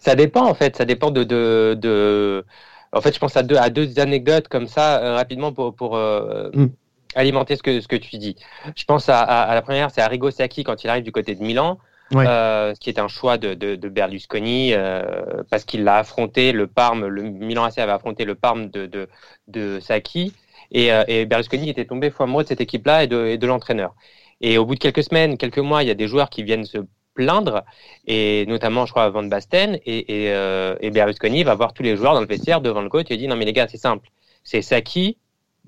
[0.00, 2.44] Ça dépend en fait, ça dépend de, de, de...
[2.92, 5.96] En fait, je pense à deux, à deux anecdotes comme ça, euh, rapidement, pour, pour,
[5.96, 6.66] euh, mm
[7.14, 8.36] alimenter ce que, ce que tu dis.
[8.76, 11.42] Je pense à, à, la première, c'est Arrigo Sacchi quand il arrive du côté de
[11.42, 11.78] Milan,
[12.12, 12.26] ouais.
[12.26, 16.52] euh, ce qui est un choix de, de, de Berlusconi euh, parce qu'il l'a affronté,
[16.52, 19.08] le Parme, le Milan AC avait affronté le Parme de, de,
[19.48, 20.32] de Sacchi
[20.70, 23.46] et, euh, et Berlusconi était tombé fou amoureux de cette équipe-là et de, et de
[23.46, 23.94] l'entraîneur.
[24.40, 26.64] Et au bout de quelques semaines, quelques mois, il y a des joueurs qui viennent
[26.64, 26.78] se
[27.12, 27.64] plaindre,
[28.06, 32.14] et notamment, je crois, Van Basten, et, et, et Berlusconi va voir tous les joueurs
[32.14, 34.08] dans le vestiaire devant le coach et dit non mais les gars, c'est simple,
[34.44, 35.18] c'est Sacchi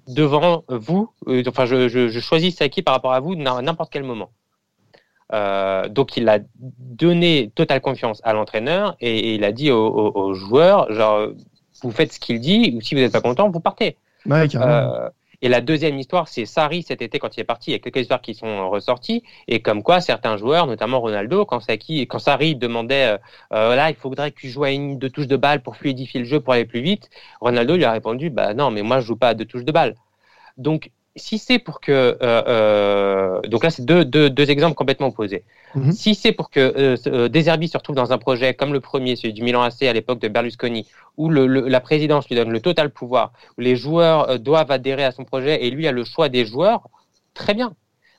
[0.09, 3.93] devant vous, euh, enfin je, je, je, choisis Saki par rapport à vous à n'importe
[3.93, 4.31] quel moment.
[5.33, 9.87] Euh, donc il a donné totale confiance à l'entraîneur et, et, il a dit aux,
[9.87, 11.29] aux, aux, joueurs, genre,
[11.83, 13.97] vous faites ce qu'il dit, ou si vous n'êtes pas content, vous partez.
[14.27, 15.09] Ouais, euh,
[15.43, 17.71] et la deuxième histoire, c'est Sarri cet été quand il est parti.
[17.71, 21.45] Il y a quelques histoires qui sont ressorties et comme quoi certains joueurs, notamment Ronaldo,
[21.45, 23.19] quand Saki, quand Sarri demandait,
[23.53, 26.21] euh, là, il faudrait que tu joues à une de touches de balle pour fluidifier
[26.21, 27.11] le jeu, pour aller plus vite.
[27.41, 29.73] Ronaldo lui a répondu, bah non, mais moi je joue pas à deux touches de
[29.73, 29.97] balle.
[30.59, 35.09] Donc si c'est pour que euh, euh, donc là c'est deux, deux, deux, exemples complètement
[35.09, 35.45] opposés.
[35.75, 35.93] Mm -hmm.
[35.93, 39.17] Si c'est pour que euh, euh Deserbi se retrouve dans un projet comme le premier,
[39.17, 40.87] celui du Milan AC à l'époque de Berlusconi,
[41.19, 45.05] où le, le, la présidence lui donne le total pouvoir, où les joueurs doivent adhérer
[45.05, 46.83] à son projet et lui a le choix des joueurs,
[47.35, 47.71] très bien.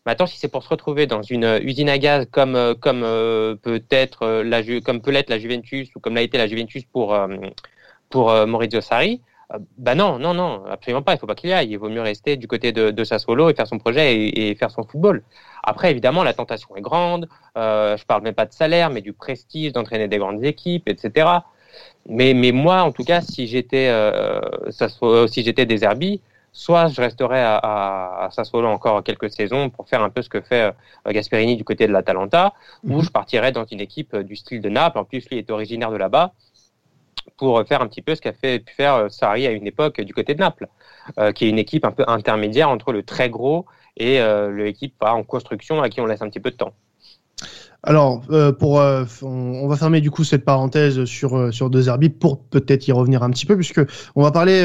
[0.06, 3.01] Maintenant, si c'est pour se retrouver dans une usine à gaz comme comme
[3.67, 4.19] peut-être
[4.51, 7.08] la comme peut l'être la Juventus ou comme l'a été la Juventus pour
[8.13, 9.13] pour Maurizio Sarri,
[9.77, 11.13] bah non, non, non, absolument pas.
[11.13, 11.69] Il faut pas qu'il y aille.
[11.69, 14.56] Il vaut mieux rester du côté de, de Sassuolo et faire son projet et, et,
[14.56, 15.23] faire son football.
[15.63, 17.27] Après, évidemment, la tentation est grande.
[17.58, 21.29] Euh, je parle même pas de salaire, mais du prestige d'entraîner des grandes équipes, etc.
[22.08, 26.88] Mais, mais moi, en tout cas, si j'étais, euh, Sassuolo, si j'étais des Herbis, soit
[26.88, 30.41] je resterais à, à, à, Sassuolo encore quelques saisons pour faire un peu ce que
[30.41, 30.73] fait
[31.08, 32.53] euh, Gasperini du côté de l'Atalanta,
[32.84, 34.97] ou je partirais dans une équipe du style de Naples.
[34.97, 36.34] En plus, lui est originaire de là-bas
[37.43, 40.13] pour faire un petit peu ce qu'a fait pu faire Sarri à une époque du
[40.13, 40.67] côté de Naples,
[41.19, 43.65] euh, qui est une équipe un peu intermédiaire entre le très gros
[43.97, 46.73] et euh, l'équipe en construction à qui on laisse un petit peu de temps.
[47.86, 51.89] Alors, euh, pour, euh, on, va fermer du coup cette parenthèse sur euh, sur deux
[51.89, 53.82] arbitres pour peut-être y revenir un petit peu, puisque
[54.15, 54.63] on va parler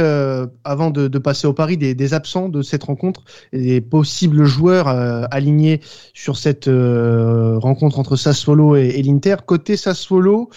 [0.63, 4.45] avant de, de, passer au pari des, des, absents de cette rencontre et des possibles
[4.45, 5.81] joueurs alignés
[6.15, 9.37] sur cette rencontre entre Sassuolo et, et l'Inter.
[9.47, 10.51] Côté Sassuolo,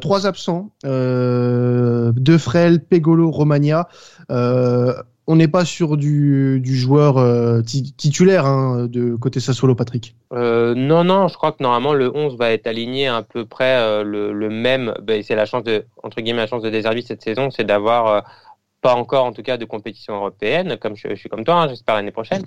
[0.00, 3.88] trois absents, De Frel, Pegolo, Romagna
[5.28, 10.14] on n'est pas sur du, joueur euh, titulaire hein, de côté Sassuolo, Patrick.
[10.32, 13.76] Euh, non, non, je crois que normalement le 11 va être aligné à peu près
[13.76, 14.94] euh, le, même.
[15.02, 18.24] Ben, c'est la chance de entre guillemets la chance de cette saison, c'est d'avoir
[18.82, 21.96] pas encore en tout cas de compétition européenne, comme je, suis comme toi, hein, j'espère
[21.96, 22.44] l'année prochaine.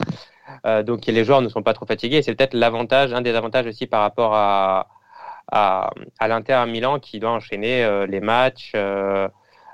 [0.86, 2.22] donc les joueurs ne sont pas trop fatigués.
[2.22, 4.88] C'est peut-être l'avantage, un des avantages aussi par rapport à
[5.52, 5.89] à,
[6.20, 8.74] à l'Inter à Milan qui doit enchaîner les matchs.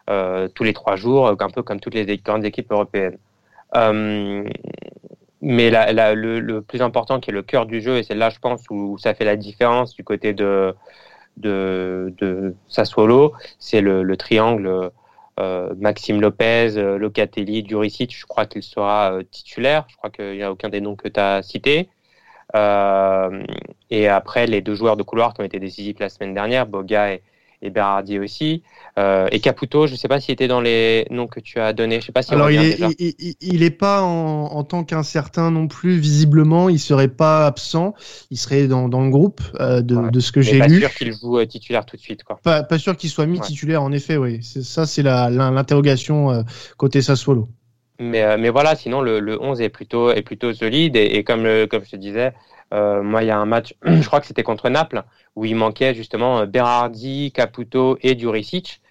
[0.10, 3.18] Euh, tous les trois jours, un peu comme toutes les grandes équipes européennes.
[3.76, 4.48] Euh,
[5.42, 8.64] mais le, plus important, qui est le cœur du jeu, et c'est là, je pense,
[8.70, 10.76] où, ça fait la différence du côté de,
[11.38, 14.92] de, Sassuolo, c'est le, triangle
[15.40, 18.16] euh, Maxime Lopez, Locatelli, Duricic.
[18.16, 19.86] Je crois qu'il sera titulaire.
[19.90, 21.90] Je crois qu'il n'y a aucun des noms que tu as cités.
[23.90, 27.14] et après, les deux joueurs de couloir qui ont été décisifs la semaine dernière, Boga
[27.14, 27.22] et,
[27.62, 28.64] et Berardi aussi.
[28.98, 31.74] Euh, et Caputo, je ne sais pas s'il était dans les noms que tu as
[31.74, 32.00] donnés.
[32.00, 35.98] Je sais pas si Alors, il est, il, est pas en, tant qu'incertain non plus,
[35.98, 36.70] visiblement.
[36.70, 37.94] Il serait pas absent.
[38.32, 40.80] Il serait dans, dans le groupe euh, de, de, ce que j'ai lu.
[40.82, 42.24] Pas sûr qu'il joue euh, titulaire tout de suite.
[42.24, 42.40] Quoi.
[42.44, 44.18] Pas, pas sûr qu'il soit mis titulaire, en effet.
[44.18, 44.42] Oui.
[44.42, 46.46] Ça, c'est l'interrogation
[46.78, 47.50] côté Sassuolo.
[48.00, 50.96] Mais, mais voilà, sinon, le, le 11 est plutôt, est plutôt solide.
[50.96, 52.34] Et, et comme, comme je te disais,
[52.74, 55.04] euh, moi, il y a un match, je crois que c'était contre Naples,
[55.36, 58.82] où il manquait justement euh, Berardi, Caputo et Duricic.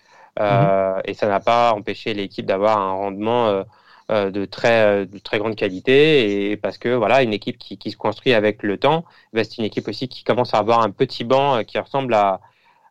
[0.40, 1.02] Euh, mhm.
[1.04, 3.64] Et ça n'a pas empêché l'équipe d'avoir un rendement
[4.08, 6.50] de, très, de très grande qualité.
[6.50, 9.58] Et parce que voilà, une équipe qui, qui se construit avec le temps, bah, c'est
[9.58, 12.40] une équipe aussi qui commence à avoir un petit banc qui ressemble à,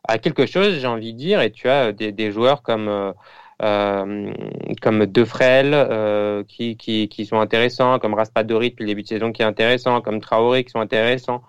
[0.08, 1.42] à quelque chose, j'ai envie de dire.
[1.42, 3.14] Et tu as des, des joueurs comme
[4.82, 9.42] comme De euh, qui, qui, sont intéressants, comme Raspadori depuis le début de saison qui
[9.42, 11.42] est intéressant, comme Traoré qui sont intéressants.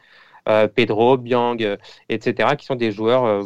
[0.48, 1.58] Euh, Pedro, Biang,
[2.10, 3.44] etc., qui sont des joueurs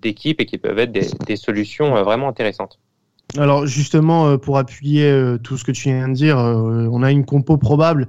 [0.00, 2.78] d'équipe et qui peuvent être des solutions vraiment intéressantes.
[3.36, 7.02] Alors justement, euh, pour appuyer euh, tout ce que tu viens de dire, euh, on
[7.02, 8.06] a une compo probable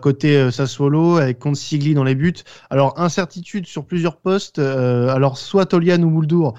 [0.00, 2.32] côté Sassuolo avec Consigli dans les buts.
[2.70, 4.58] Alors incertitude sur plusieurs postes.
[4.58, 6.54] alors soit Tolian ou Mouldour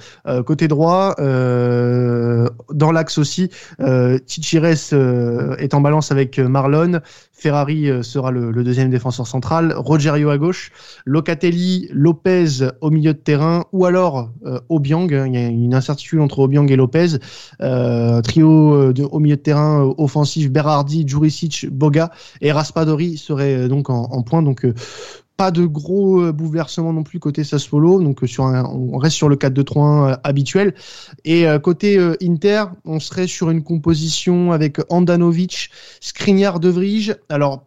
[0.45, 3.49] côté droit, dans l'axe aussi.
[4.25, 6.99] Tichires est en balance avec Marlon.
[7.37, 10.71] Ferrari euh, sera le, deuxième défenseur central, Rogerio à gauche,
[11.05, 15.13] Locatelli, Lopez au milieu de terrain, ou alors euh, Obiang.
[15.13, 17.17] Hein, il y a une incertitude entre Obiang et Lopez.
[17.61, 23.89] Euh, trio de, au milieu de terrain offensif, Berardi, Juricic, Boga et Raspadori serait donc
[23.89, 24.41] en, en point.
[24.41, 24.65] Donc
[25.37, 29.29] pas de gros euh, bouleversements non plus côté Sassuolo, donc euh, sur on reste sur
[29.29, 30.73] le 4-2-3-1 euh, habituel.
[31.23, 35.69] Et côté Inter, on serait sur une composition avec Andanovic,
[35.99, 37.15] Skriniar, De Vrij.
[37.29, 37.63] Alors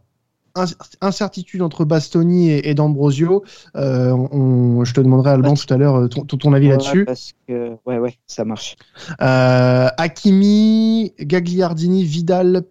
[1.00, 3.44] incertitude entre Bastoni et, D'Ambrosio.
[3.74, 7.04] je te demanderai Alban tout à l'heure ton, ton, avis là-dessus.
[7.04, 8.76] Parce que ouais ouais ça marche.
[9.20, 12.64] Euh, Hakimi, Gagliardini, Vidal,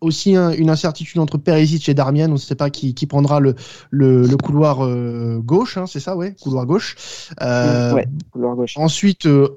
[0.00, 2.28] aussi une incertitude entre Perisic et Darmian.
[2.28, 3.54] On ne sait pas qui, qui prendra le,
[3.90, 6.96] le, le couloir euh, gauche, hein, c'est ça, ouais, couloir gauche.
[7.40, 8.74] Euh, ouais, couloir gauche.
[8.76, 9.48] Ensuite, euh,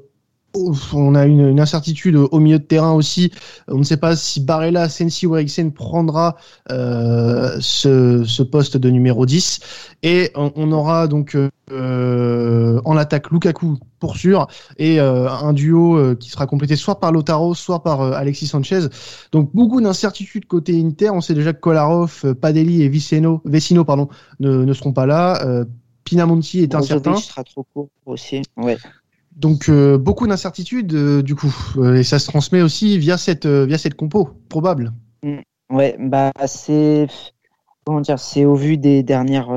[0.94, 3.32] on a une, une, incertitude au milieu de terrain aussi.
[3.68, 6.36] On ne sait pas si Barella, Sensi ou Eriksen prendra
[6.72, 9.60] euh, ce, ce, poste de numéro 10.
[10.04, 11.38] Et on, on aura donc
[11.72, 17.00] euh, en attaque Lukaku pour sûr et euh, un duo euh, qui sera complété soit
[17.00, 18.88] par Lotaro, soit par Alexis Sanchez.
[19.32, 21.12] Donc beaucoup d'incertitudes côté Inter.
[21.12, 24.10] On sait déjà que Kolarov, Padelli et Vicino, Vecino pardon,
[24.40, 25.64] ne, ne seront pas là.
[26.04, 27.16] Pinamonti est incertain.
[27.16, 28.42] sera trop court aussi.
[28.58, 28.78] Ouais.
[29.36, 33.46] Donc euh, beaucoup d'incertitudes euh, du coup, euh, et ça se transmet aussi via cette
[33.46, 34.94] via cette compo probable.
[35.24, 35.40] Mm.
[35.70, 37.08] Ouais, bah c'est
[37.86, 39.52] comment dire, c'est au vu des dernières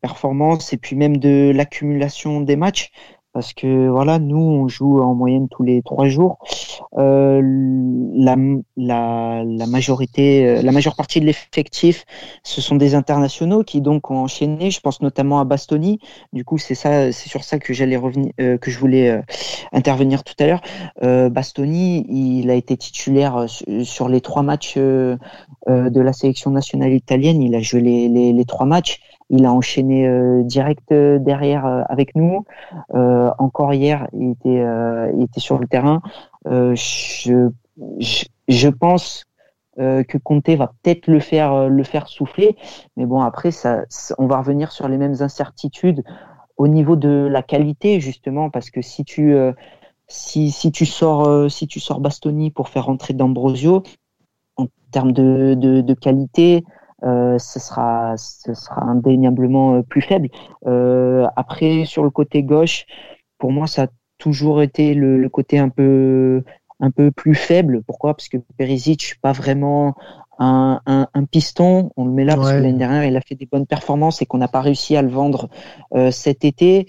[0.00, 2.90] performances et puis même de l'accumulation des matchs
[3.32, 6.38] parce que voilà, nous on joue en moyenne tous les trois jours.
[6.96, 7.40] Euh,
[8.14, 8.36] la,
[8.76, 12.04] la, la, majorité, euh, la majeure partie de l'effectif,
[12.42, 14.70] ce sont des internationaux qui donc ont enchaîné.
[14.70, 16.00] Je pense notamment à Bastoni.
[16.32, 19.22] Du coup, c'est ça, c'est sur ça que j'allais revenir, euh, que je voulais euh,
[19.72, 20.62] intervenir tout à l'heure.
[21.02, 23.46] Euh, Bastoni, il a été titulaire
[23.82, 25.18] sur les trois matchs de
[25.66, 27.42] la sélection nationale italienne.
[27.42, 29.00] Il a joué les, les, les trois matchs.
[29.30, 32.44] Il a enchaîné euh, direct euh, derrière euh, avec nous.
[33.38, 34.64] encore hier, il était,
[35.14, 36.00] il était sur le terrain.
[36.46, 37.50] Je,
[37.98, 39.24] je, je, pense
[39.76, 42.56] que Conte va peut-être le faire le faire souffler.
[42.96, 43.84] Mais bon, après, ça,
[44.18, 46.02] on va revenir sur les mêmes incertitudes
[46.56, 49.36] au niveau de la qualité justement, parce que si tu
[50.08, 53.82] si, si tu sors si tu sors Bastoni pour faire rentrer D'Ambrosio,
[54.56, 56.64] en termes de, de, de qualité,
[57.04, 60.28] euh, ce sera ce sera indéniablement euh, plus faible.
[60.66, 62.86] Euh, après sur le côté gauche,
[63.38, 63.86] pour moi ça a
[64.18, 66.42] toujours été le, le, côté un peu
[66.80, 67.82] un peu plus faible.
[67.86, 68.14] Pourquoi?
[68.14, 69.94] Parce que Perisic pas vraiment
[70.38, 71.90] un, un, un, piston.
[71.96, 74.26] On le met là parce que l'année dernière il a fait des bonnes performances et
[74.26, 75.48] qu'on n'a pas réussi à le vendre
[75.94, 76.86] euh, cet été.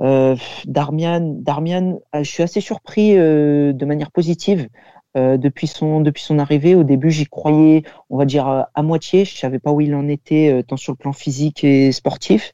[0.00, 4.68] Euh, Darmian, Darmian, je suis assez surpris euh, de manière positive
[5.14, 6.74] euh, depuis son depuis son arrivée.
[6.74, 9.26] Au début, j'y croyais, on va dire euh, à moitié.
[9.26, 12.52] Je savais pas où il en était, euh, tant sur le plan physique et sportif.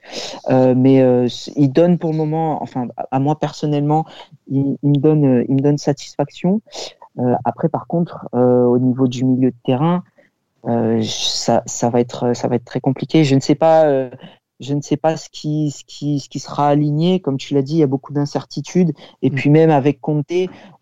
[0.49, 4.05] mais il donne pour le moment, enfin à moi personnellement,
[4.49, 6.61] il, il me donne il me donne satisfaction.
[7.45, 10.03] après, par contre, au niveau du milieu de terrain,
[11.03, 13.23] ça ça va être ça va être très compliqué.
[13.25, 14.11] Je ne sais pas
[14.61, 17.21] je ne sais pas ce qui, ce qui, ce qui sera aligné.
[17.21, 18.93] Comme tu l'as dit, il y a beaucoup d'incertitudes.
[19.23, 19.35] Et mm.
[19.35, 20.33] puis même avec Conte,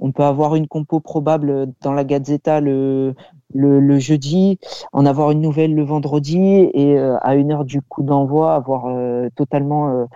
[0.00, 3.14] on peut avoir une compo probable dans la Gazzetta le,
[3.54, 4.58] le, le jeudi,
[4.92, 8.86] en avoir une nouvelle le vendredi et euh, à une heure du coup d'envoi avoir
[8.86, 10.06] euh, totalement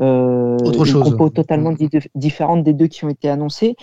[0.00, 1.74] euh, Autre une compo totalement
[2.14, 3.76] différente des deux qui ont été annoncés.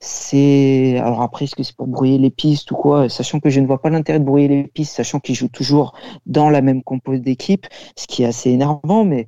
[0.00, 3.08] C'est alors après est-ce que c'est pour brouiller les pistes ou quoi?
[3.08, 5.94] Sachant que je ne vois pas l'intérêt de brouiller les pistes, sachant qu'ils jouent toujours
[6.26, 9.26] dans la même compo d'équipe, ce qui est assez énervant, mais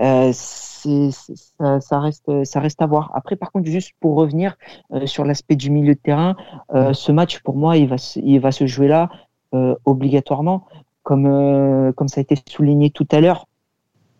[0.00, 3.10] euh, ça, ça, reste ça reste à voir.
[3.14, 4.56] Après par contre juste pour revenir
[4.92, 6.36] euh, sur l'aspect du milieu de terrain,
[6.74, 9.08] euh, ce match pour moi il va il va se jouer là
[9.54, 10.66] euh, obligatoirement
[11.02, 13.47] comme comme ça a été souligné tout à l'heure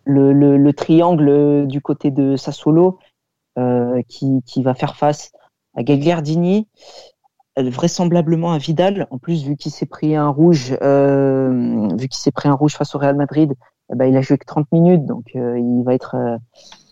[0.09, 2.99] le, le, le, triangle du côté de Sassuolo
[3.59, 5.33] euh, qui, qui, va faire face
[5.77, 6.67] à Gagliardini,
[7.63, 9.07] vraisemblablement à Vidal.
[9.11, 12.75] En plus, vu qu'il s'est pris un rouge, euh, vu qu'il s'est pris un rouge
[12.75, 13.53] face au Real Madrid,
[13.93, 16.37] eh ben, il a joué que 30 minutes, donc euh, il va être, euh,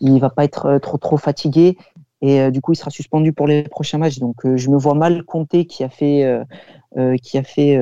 [0.01, 1.77] il va pas être trop trop fatigué
[2.23, 4.19] et du coup il sera suspendu pour les prochains matchs.
[4.19, 6.41] Donc je me vois mal compter qui a fait
[7.23, 7.79] qui a fait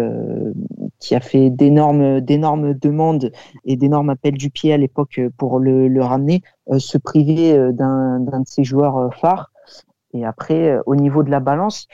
[0.99, 3.33] qui a fait d'énormes demandes
[3.65, 8.41] et d'énormes appels du pied à l'époque pour le, ramener, euh, se priver d'un d'un
[8.41, 9.51] de ses joueurs phares.
[10.13, 11.89] Et après, au niveau de la balance,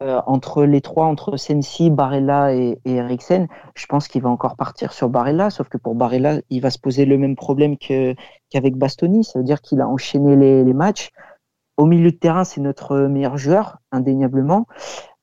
[0.00, 4.92] entre les trois, entre Sensi, Barella et, et Eriksen, je pense qu'il va encore partir
[4.92, 9.22] sur Barella, sauf que pour Barella, il va se poser le même problème qu'avec Bastoni,
[9.22, 11.12] ça veut dire qu'il a enchaîné les matchs.
[11.76, 14.66] Au milieu de terrain, c'est notre meilleur joueur, indéniablement.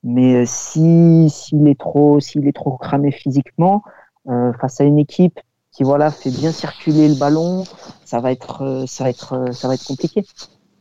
[0.04, 3.84] Mais euh, si s'il est trop s'il est trop cramé physiquement
[4.28, 5.40] euh, face à une équipe
[5.72, 7.64] qui voilà fait bien circuler le ballon,
[8.06, 10.26] ça va être euh, ça va être ça va être compliqué.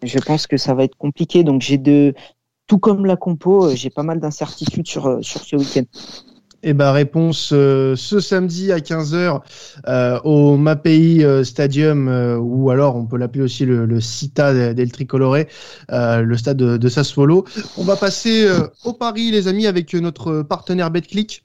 [0.03, 1.43] Je pense que ça va être compliqué.
[1.43, 2.15] Donc j'ai de
[2.69, 5.85] tout comme la compo, j'ai pas mal d'incertitudes sur sur ce week-end.
[6.65, 9.41] Eh ben réponse euh, ce samedi à 15h
[9.87, 12.09] euh, au Mapei euh, Stadium
[12.41, 15.39] ou alors on peut l'appeler aussi le, le Cita del Tricolore,
[15.89, 17.45] le stade de, de, Sassuolo.
[17.77, 18.49] On va passer
[18.85, 21.45] au Paris les amis avec notre partenaire BetClick.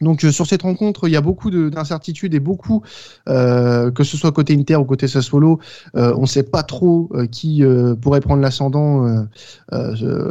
[0.00, 2.82] Donc euh, sur cette rencontre, il y a beaucoup d'incertitudes et beaucoup,
[3.28, 5.58] euh, que ce soit côté Inter ou côté Sassuolo,
[5.96, 7.62] euh, on ne sait pas trop euh, qui
[8.00, 9.26] pourrait prendre l'ascendant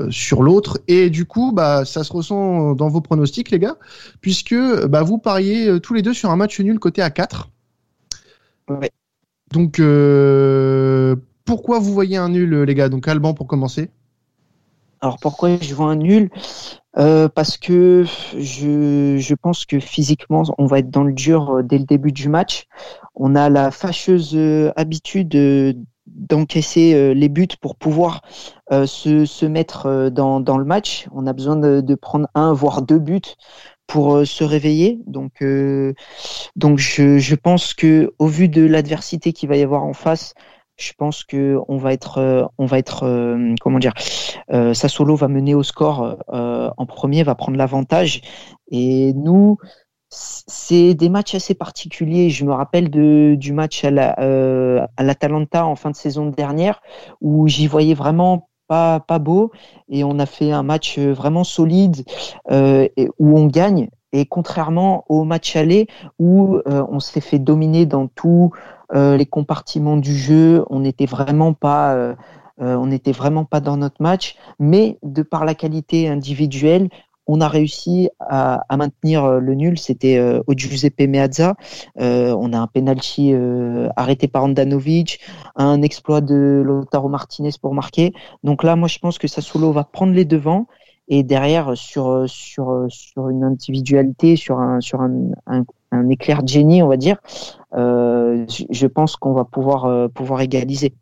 [0.10, 0.80] sur l'autre.
[0.88, 3.78] Et du coup, bah, ça se ressent dans vos pronostics, les gars,
[4.22, 4.56] puisque
[4.88, 7.50] bah, vous pariez tous les deux sur un match nul côté à 4.
[8.70, 8.92] Ouais.
[9.52, 9.82] Donc
[11.46, 13.90] pourquoi vous voyez un nul, les gars Donc Alban pour commencer?
[15.02, 16.30] Alors pourquoi je vois un nul?
[16.98, 18.06] Euh, Parce que
[18.36, 22.12] je, je, pense que physiquement, on va être dans le dur euh, dès le début
[22.12, 22.66] du match.
[23.14, 28.22] On a la fâcheuse euh, habitude d'encaisser les buts pour pouvoir
[28.72, 31.08] se, se, mettre dans, dans, le match.
[31.12, 33.36] On a besoin de, de, prendre un, voire deux buts
[33.88, 35.02] pour se réveiller.
[35.06, 35.44] Donc,
[36.56, 40.34] donc je, je pense que au vu de l'adversité qu'il va y avoir en face,
[40.78, 43.94] je pense que on va être, euh, on va être, euh, comment dire,
[44.54, 48.22] euh, Sassolo va mener au score en premier, va prendre l'avantage.
[48.70, 49.58] Et nous,
[50.10, 52.30] c'est des matchs assez particuliers.
[52.30, 56.82] Je me rappelle du match à la, euh, l'Atalanta en fin de saison dernière
[57.22, 59.52] où j'y voyais vraiment pas, pas beau
[59.90, 62.04] et on a fait un match vraiment solide
[62.50, 63.90] où on gagne.
[64.14, 65.88] Et contrairement au match aller
[66.20, 68.52] où on s'est fait dominer dans tout,
[68.94, 72.16] les compartiments du jeu, on n'était vraiment pas, euh,
[72.62, 76.90] euh, on n'était vraiment pas dans notre match, mais de par la qualité individuelle,
[77.28, 79.78] on a réussi à, maintenir le nul.
[79.78, 81.56] C'était euh, au Giuseppe Meazza.
[82.00, 85.20] Euh, on a un penalty euh, arrêté par Andanovic,
[85.56, 88.14] un exploit de Lautaro Martinez pour marquer.
[88.44, 90.68] Donc là, moi, je pense que Sassuolo va prendre les devants
[91.10, 96.84] et derrière sur sur sur une individualité, sur un sur un, un éclair de génie,
[96.84, 97.18] on va dire,
[97.76, 100.94] euh, je pense qu'on va pouvoir euh, pouvoir égaliser.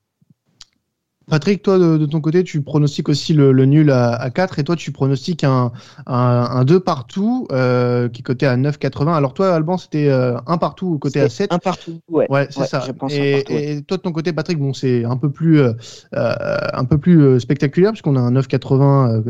[1.30, 4.92] Patrick, toi de, ton côté, tu pronostiques aussi le, nul à, 4 et toi tu
[4.92, 5.72] pronostiques un,
[6.06, 9.14] un, 2 partout euh, qui est coté à 9,80.
[9.16, 11.52] Alors toi, Alban, c'était euh, un partout côté à 7.
[11.52, 12.28] Un partout, ouais.
[12.30, 12.86] Ouais, c'est ça.
[13.10, 15.74] et, toi de ton côté, Patrick, bon, c'est un peu plus, euh,
[16.14, 19.24] un peu plus spectaculaire puisqu'on a un 9,80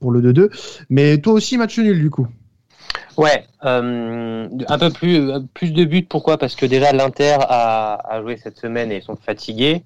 [0.00, 0.48] pour le 2-2.
[0.88, 2.26] Mais toi aussi, match nul du coup.
[3.16, 6.06] Ouais, un peu plus, plus de buts.
[6.08, 6.38] Pourquoi?
[6.38, 9.84] Parce que déjà l'Inter a, joué cette semaine et ils sont fatigués.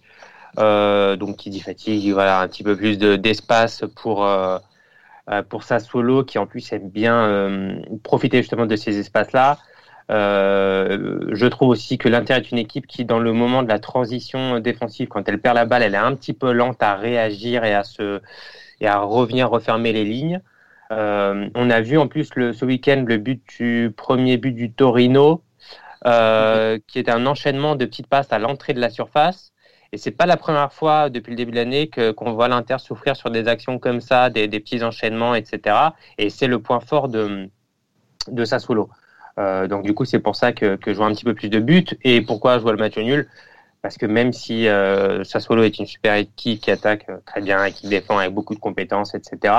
[0.59, 4.59] Euh, donc qui dit fatigue, voilà un petit peu plus d'espace pour euh,
[5.28, 9.59] euh, pour sa solo qui en plus aime bien profiter justement de ces espaces-là.
[10.09, 14.61] je trouve aussi que l'Inter est une équipe qui, dans le moment de la transition
[14.61, 17.74] défensive, quand elle perd la balle, elle est un petit peu lente à réagir et
[17.74, 18.20] à se
[18.80, 20.40] et à revenir refermer les lignes.
[20.91, 25.43] On a vu en plus ce week-end le but du premier but du Torino,
[26.05, 29.53] qui est un enchaînement de petites passes à l'entrée de la surface.
[29.93, 33.16] Et c'est pas la première fois depuis le début de l'année qu'on voit l'Inter souffrir
[33.16, 35.76] sur des actions comme ça, des, petits enchaînements, etc.
[36.18, 37.49] Et c'est le point fort de
[38.28, 38.91] de Sassuolo.
[39.39, 41.49] Euh, donc du coup, c'est pour ça que, que je vois un petit peu plus
[41.49, 41.87] de buts.
[42.03, 43.28] Et pourquoi je vois le match nul?
[43.82, 47.64] Parce que même si euh, Sassuolo est une super équipe qui attaque euh, très bien
[47.64, 49.55] et qui défend avec beaucoup de compétences, etc.,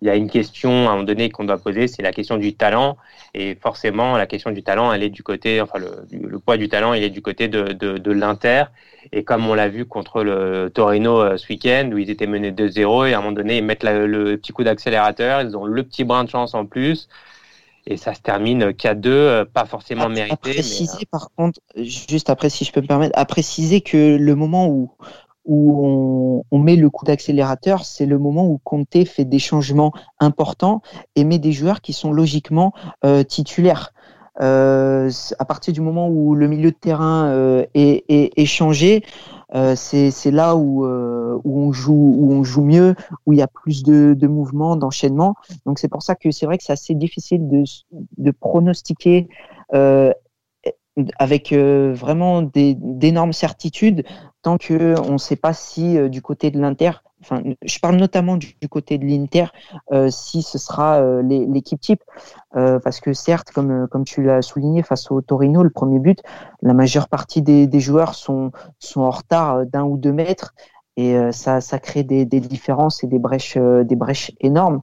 [0.00, 2.36] il y a une question à un moment donné qu'on doit poser, c'est la question
[2.36, 2.96] du talent.
[3.34, 6.68] Et forcément, la question du talent, elle est du côté, enfin, le, le poids du
[6.68, 8.64] talent, il est du côté de, de, de l'Inter.
[9.12, 12.52] Et comme on l'a vu contre le Torino euh, ce week-end, où ils étaient menés
[12.52, 15.82] 2-0, et à un moment donné, ils mettent le petit coup d'accélérateur, ils ont le
[15.82, 17.08] petit brin de chance en plus
[17.88, 20.34] et ça se termine K2, euh, pas forcément mérité.
[20.34, 24.16] À préciser, euh, par contre, juste après, si je peux me permettre, à préciser que
[24.16, 24.92] le moment où,
[25.48, 30.82] où on, met le coup d'accélérateur, c'est le moment où Conte fait des changements importants
[31.16, 32.72] et met des joueurs qui sont logiquement
[33.04, 33.92] euh, titulaires.
[34.40, 37.32] Euh, à partir du moment où le milieu de terrain
[37.74, 39.02] est, est, changé,
[39.54, 42.94] euh, c'est là où, euh, on joue, où on joue mieux,
[43.26, 45.34] où il y a plus de, mouvements, d'enchaînement.
[45.64, 49.28] Donc c'est pour ça que c'est vrai que c'est assez difficile de, pronostiquer
[49.74, 50.12] euh,
[51.18, 54.04] avec euh, vraiment d'énormes certitudes
[54.42, 58.36] tant qu'on ne sait pas si euh, du côté de l'Inter, enfin, je parle notamment
[58.36, 59.46] du, côté de l'Inter,
[59.92, 62.02] euh, si ce sera l'équipe type,
[62.52, 66.20] parce que certes, comme comme tu l'as souligné face au Torino, le premier but,
[66.62, 70.54] la majeure partie des, des joueurs sont sont en retard d'un ou deux mètres
[70.96, 74.80] et ça ça crée des, des différences et des brèches des brèches énormes.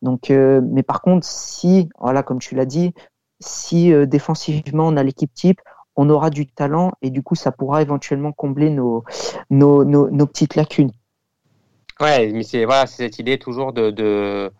[0.00, 2.94] Donc, mais par contre, si voilà, comme tu l'as dit,
[3.40, 5.60] si défensivement on a l'équipe type,
[5.98, 9.02] on aura du talent et du coup, ça pourra éventuellement combler nos,
[10.26, 10.92] petites lacunes.
[12.00, 14.52] Ouais, mais c'est voilà, cette idée toujours de,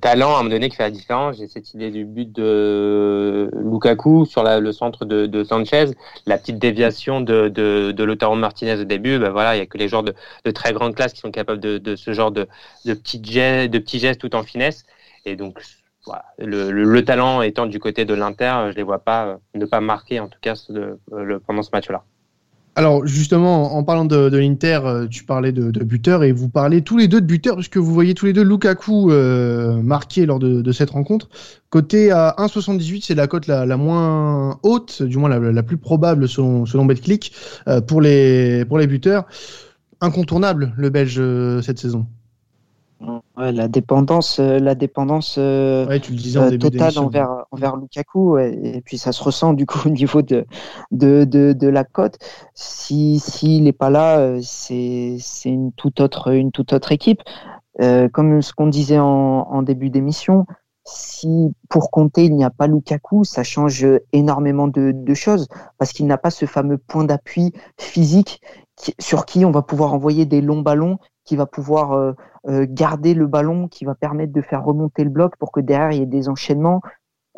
[0.00, 1.36] talent à un moment donné qui fait la différence.
[1.36, 5.92] J'ai cette idée du but de Lukaku sur le centre de, Sanchez,
[6.26, 9.20] la petite déviation de, de, Lautaro Martinez au début.
[9.20, 11.60] Ben voilà, il y a que les joueurs de, très grande classe qui sont capables
[11.60, 12.48] de, ce genre de,
[12.84, 14.84] petits gestes, de petits gestes tout en finesse.
[15.24, 15.60] Et donc,
[16.38, 20.20] le, talent étant du côté de l'Inter, je les vois pas euh, ne pas marquer
[20.20, 22.04] en tout cas euh, pendant ce match-là.
[22.76, 26.82] Alors justement, en parlant de, l'Inter, euh, tu parlais de, de buteurs et vous parlez
[26.82, 29.10] tous les deux de buteurs puisque vous voyez tous les deux Lukaku
[29.82, 31.28] marqué lors de, cette rencontre.
[31.70, 36.66] Côté à 1,78, c'est la cote la, moins haute, du moins la, plus probable selon,
[36.66, 37.34] selon BetClick
[37.88, 39.26] pour, les, pour les buteurs.
[40.00, 41.20] Incontournable le Belge
[41.62, 42.06] cette saison.
[43.00, 49.12] Ouais, la dépendance, euh, la dépendance euh, euh, totale envers, envers Lukaku, et, puis ça
[49.12, 50.46] se ressent du coup au niveau de,
[50.90, 52.18] de, de, de la cote.
[52.54, 57.22] Si s'il n'est pas là, c'est une toute autre une toute autre équipe.
[58.12, 60.44] comme ce qu'on disait en, en début d'émission,
[60.84, 65.46] si pour compter il n'y a pas Lukaku, ça change énormément de, de choses
[65.78, 68.40] parce qu'il n'a pas ce fameux point d'appui physique
[68.98, 72.12] sur qui on va pouvoir envoyer des longs ballons qui va pouvoir euh,
[72.48, 75.92] euh, garder le ballon, qui va permettre de faire remonter le bloc pour que derrière
[75.92, 76.80] il y ait des enchaînements.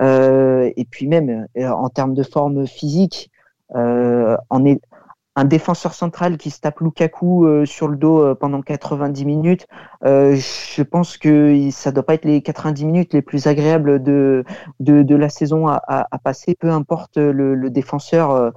[0.01, 3.33] Euh, et puis même en termes de forme physique,
[3.75, 9.67] un défenseur central qui se tape Lukaku sur le dos pendant 90 minutes,
[10.03, 14.45] je pense que ça doit pas être les 90 minutes les plus agréables de
[14.81, 18.53] de, la saison à, passer, peu importe le, défenseur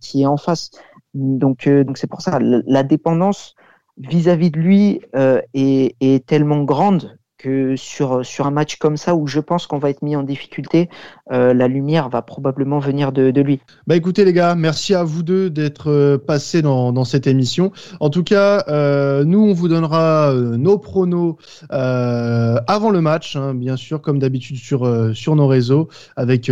[0.00, 0.70] qui est en face.
[1.14, 3.56] Donc c'est pour ça la dépendance
[3.98, 9.14] vis-à-vis de lui euh, est, est, tellement grande que sur, sur un match comme ça
[9.14, 10.88] où je pense qu'on va être mis en difficulté,
[11.32, 13.60] euh, la lumière va probablement venir de, de, lui.
[13.86, 17.72] Bah écoutez les gars, merci à vous deux d'être euh, passés dans, dans, cette émission.
[18.00, 21.36] En tout cas, euh, nous on vous donnera nos pronos
[21.70, 26.50] avant le match, hein, bien sûr, comme d'habitude sur, sur nos réseaux, avec,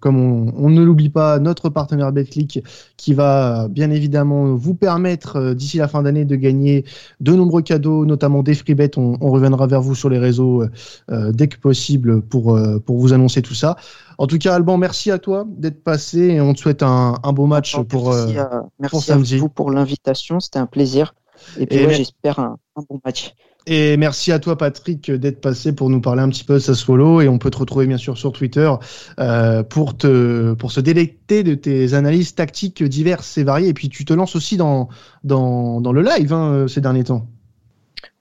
[0.00, 2.62] comme on, on ne l'oublie pas, notre partenaire BetClick
[2.96, 6.84] qui va bien évidemment vous permettre d'ici la fin d'année de gagner
[7.20, 8.96] de nombreux cadeaux, notamment des free bets.
[8.96, 10.62] On, on reviendra vers vous sur les réseaux
[11.10, 13.76] euh, dès que possible pour, euh, pour vous annoncer tout ça.
[14.18, 17.32] En tout cas, Alban, merci à toi d'être passé et on te souhaite un, un
[17.32, 19.34] beau match pour, merci euh, à, merci pour samedi.
[19.36, 21.14] à vous pour l'invitation, c'était un plaisir.
[21.58, 23.34] Et puis, ouais, j'espère un, un, bon match.
[23.66, 27.20] Et merci à toi, Patrick, d'être passé pour nous parler un petit peu de Sassuolo.
[27.20, 28.70] Et on peut te retrouver, bien sûr, sur Twitter
[29.18, 33.68] euh, pour, te, pour se délecter de tes analyses tactiques diverses et variées.
[33.68, 34.88] Et puis, tu te lances aussi dans,
[35.24, 37.26] dans, dans le live hein, ces derniers temps.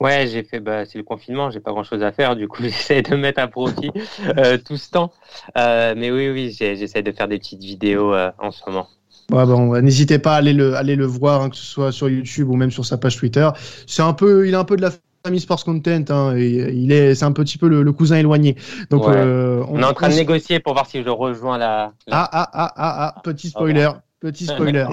[0.01, 2.63] Ouais, j'ai fait, bah, c'est le confinement, j'ai pas grand chose à faire, du coup,
[2.63, 3.91] j'essaie de mettre à profit
[4.35, 5.11] euh, tout ce temps.
[5.59, 8.87] Euh, mais oui, oui, j'essaie de faire des petites vidéos euh, en ce moment.
[9.31, 12.09] Ouais, bon, n'hésitez pas à aller le, aller le voir, hein, que ce soit sur
[12.09, 13.47] YouTube ou même sur sa page Twitter.
[13.85, 14.89] C'est un peu, il a un peu de la
[15.23, 18.55] famille Sports Content, hein, et il est, c'est un petit peu le, le cousin éloigné.
[18.89, 19.13] Donc, ouais.
[19.15, 20.13] euh, on, on, est en train on...
[20.13, 21.93] de négocier pour voir si je rejoins la.
[22.07, 22.21] la...
[22.23, 23.89] Ah, ah, ah, ah, ah, petit spoiler.
[23.93, 24.85] Oh, Petit spoiler.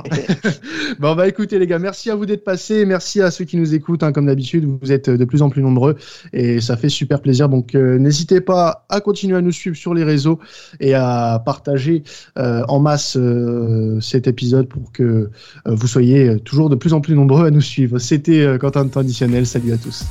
[0.99, 3.75] bon, bah écoutez les gars, merci à vous d'être passés, merci à ceux qui nous
[3.75, 5.97] écoutent, hein, comme d'habitude, vous êtes de plus en plus nombreux
[6.33, 7.51] et ça fait super plaisir.
[7.51, 10.39] Donc euh, n'hésitez pas à continuer à nous suivre sur les réseaux
[10.81, 12.05] et à partager
[12.39, 15.29] euh, en masse euh, cet épisode pour que
[15.67, 17.99] vous soyez toujours de plus en plus nombreux à nous suivre.
[17.99, 20.07] C'était Quentin de Traditionnel, salut à tous.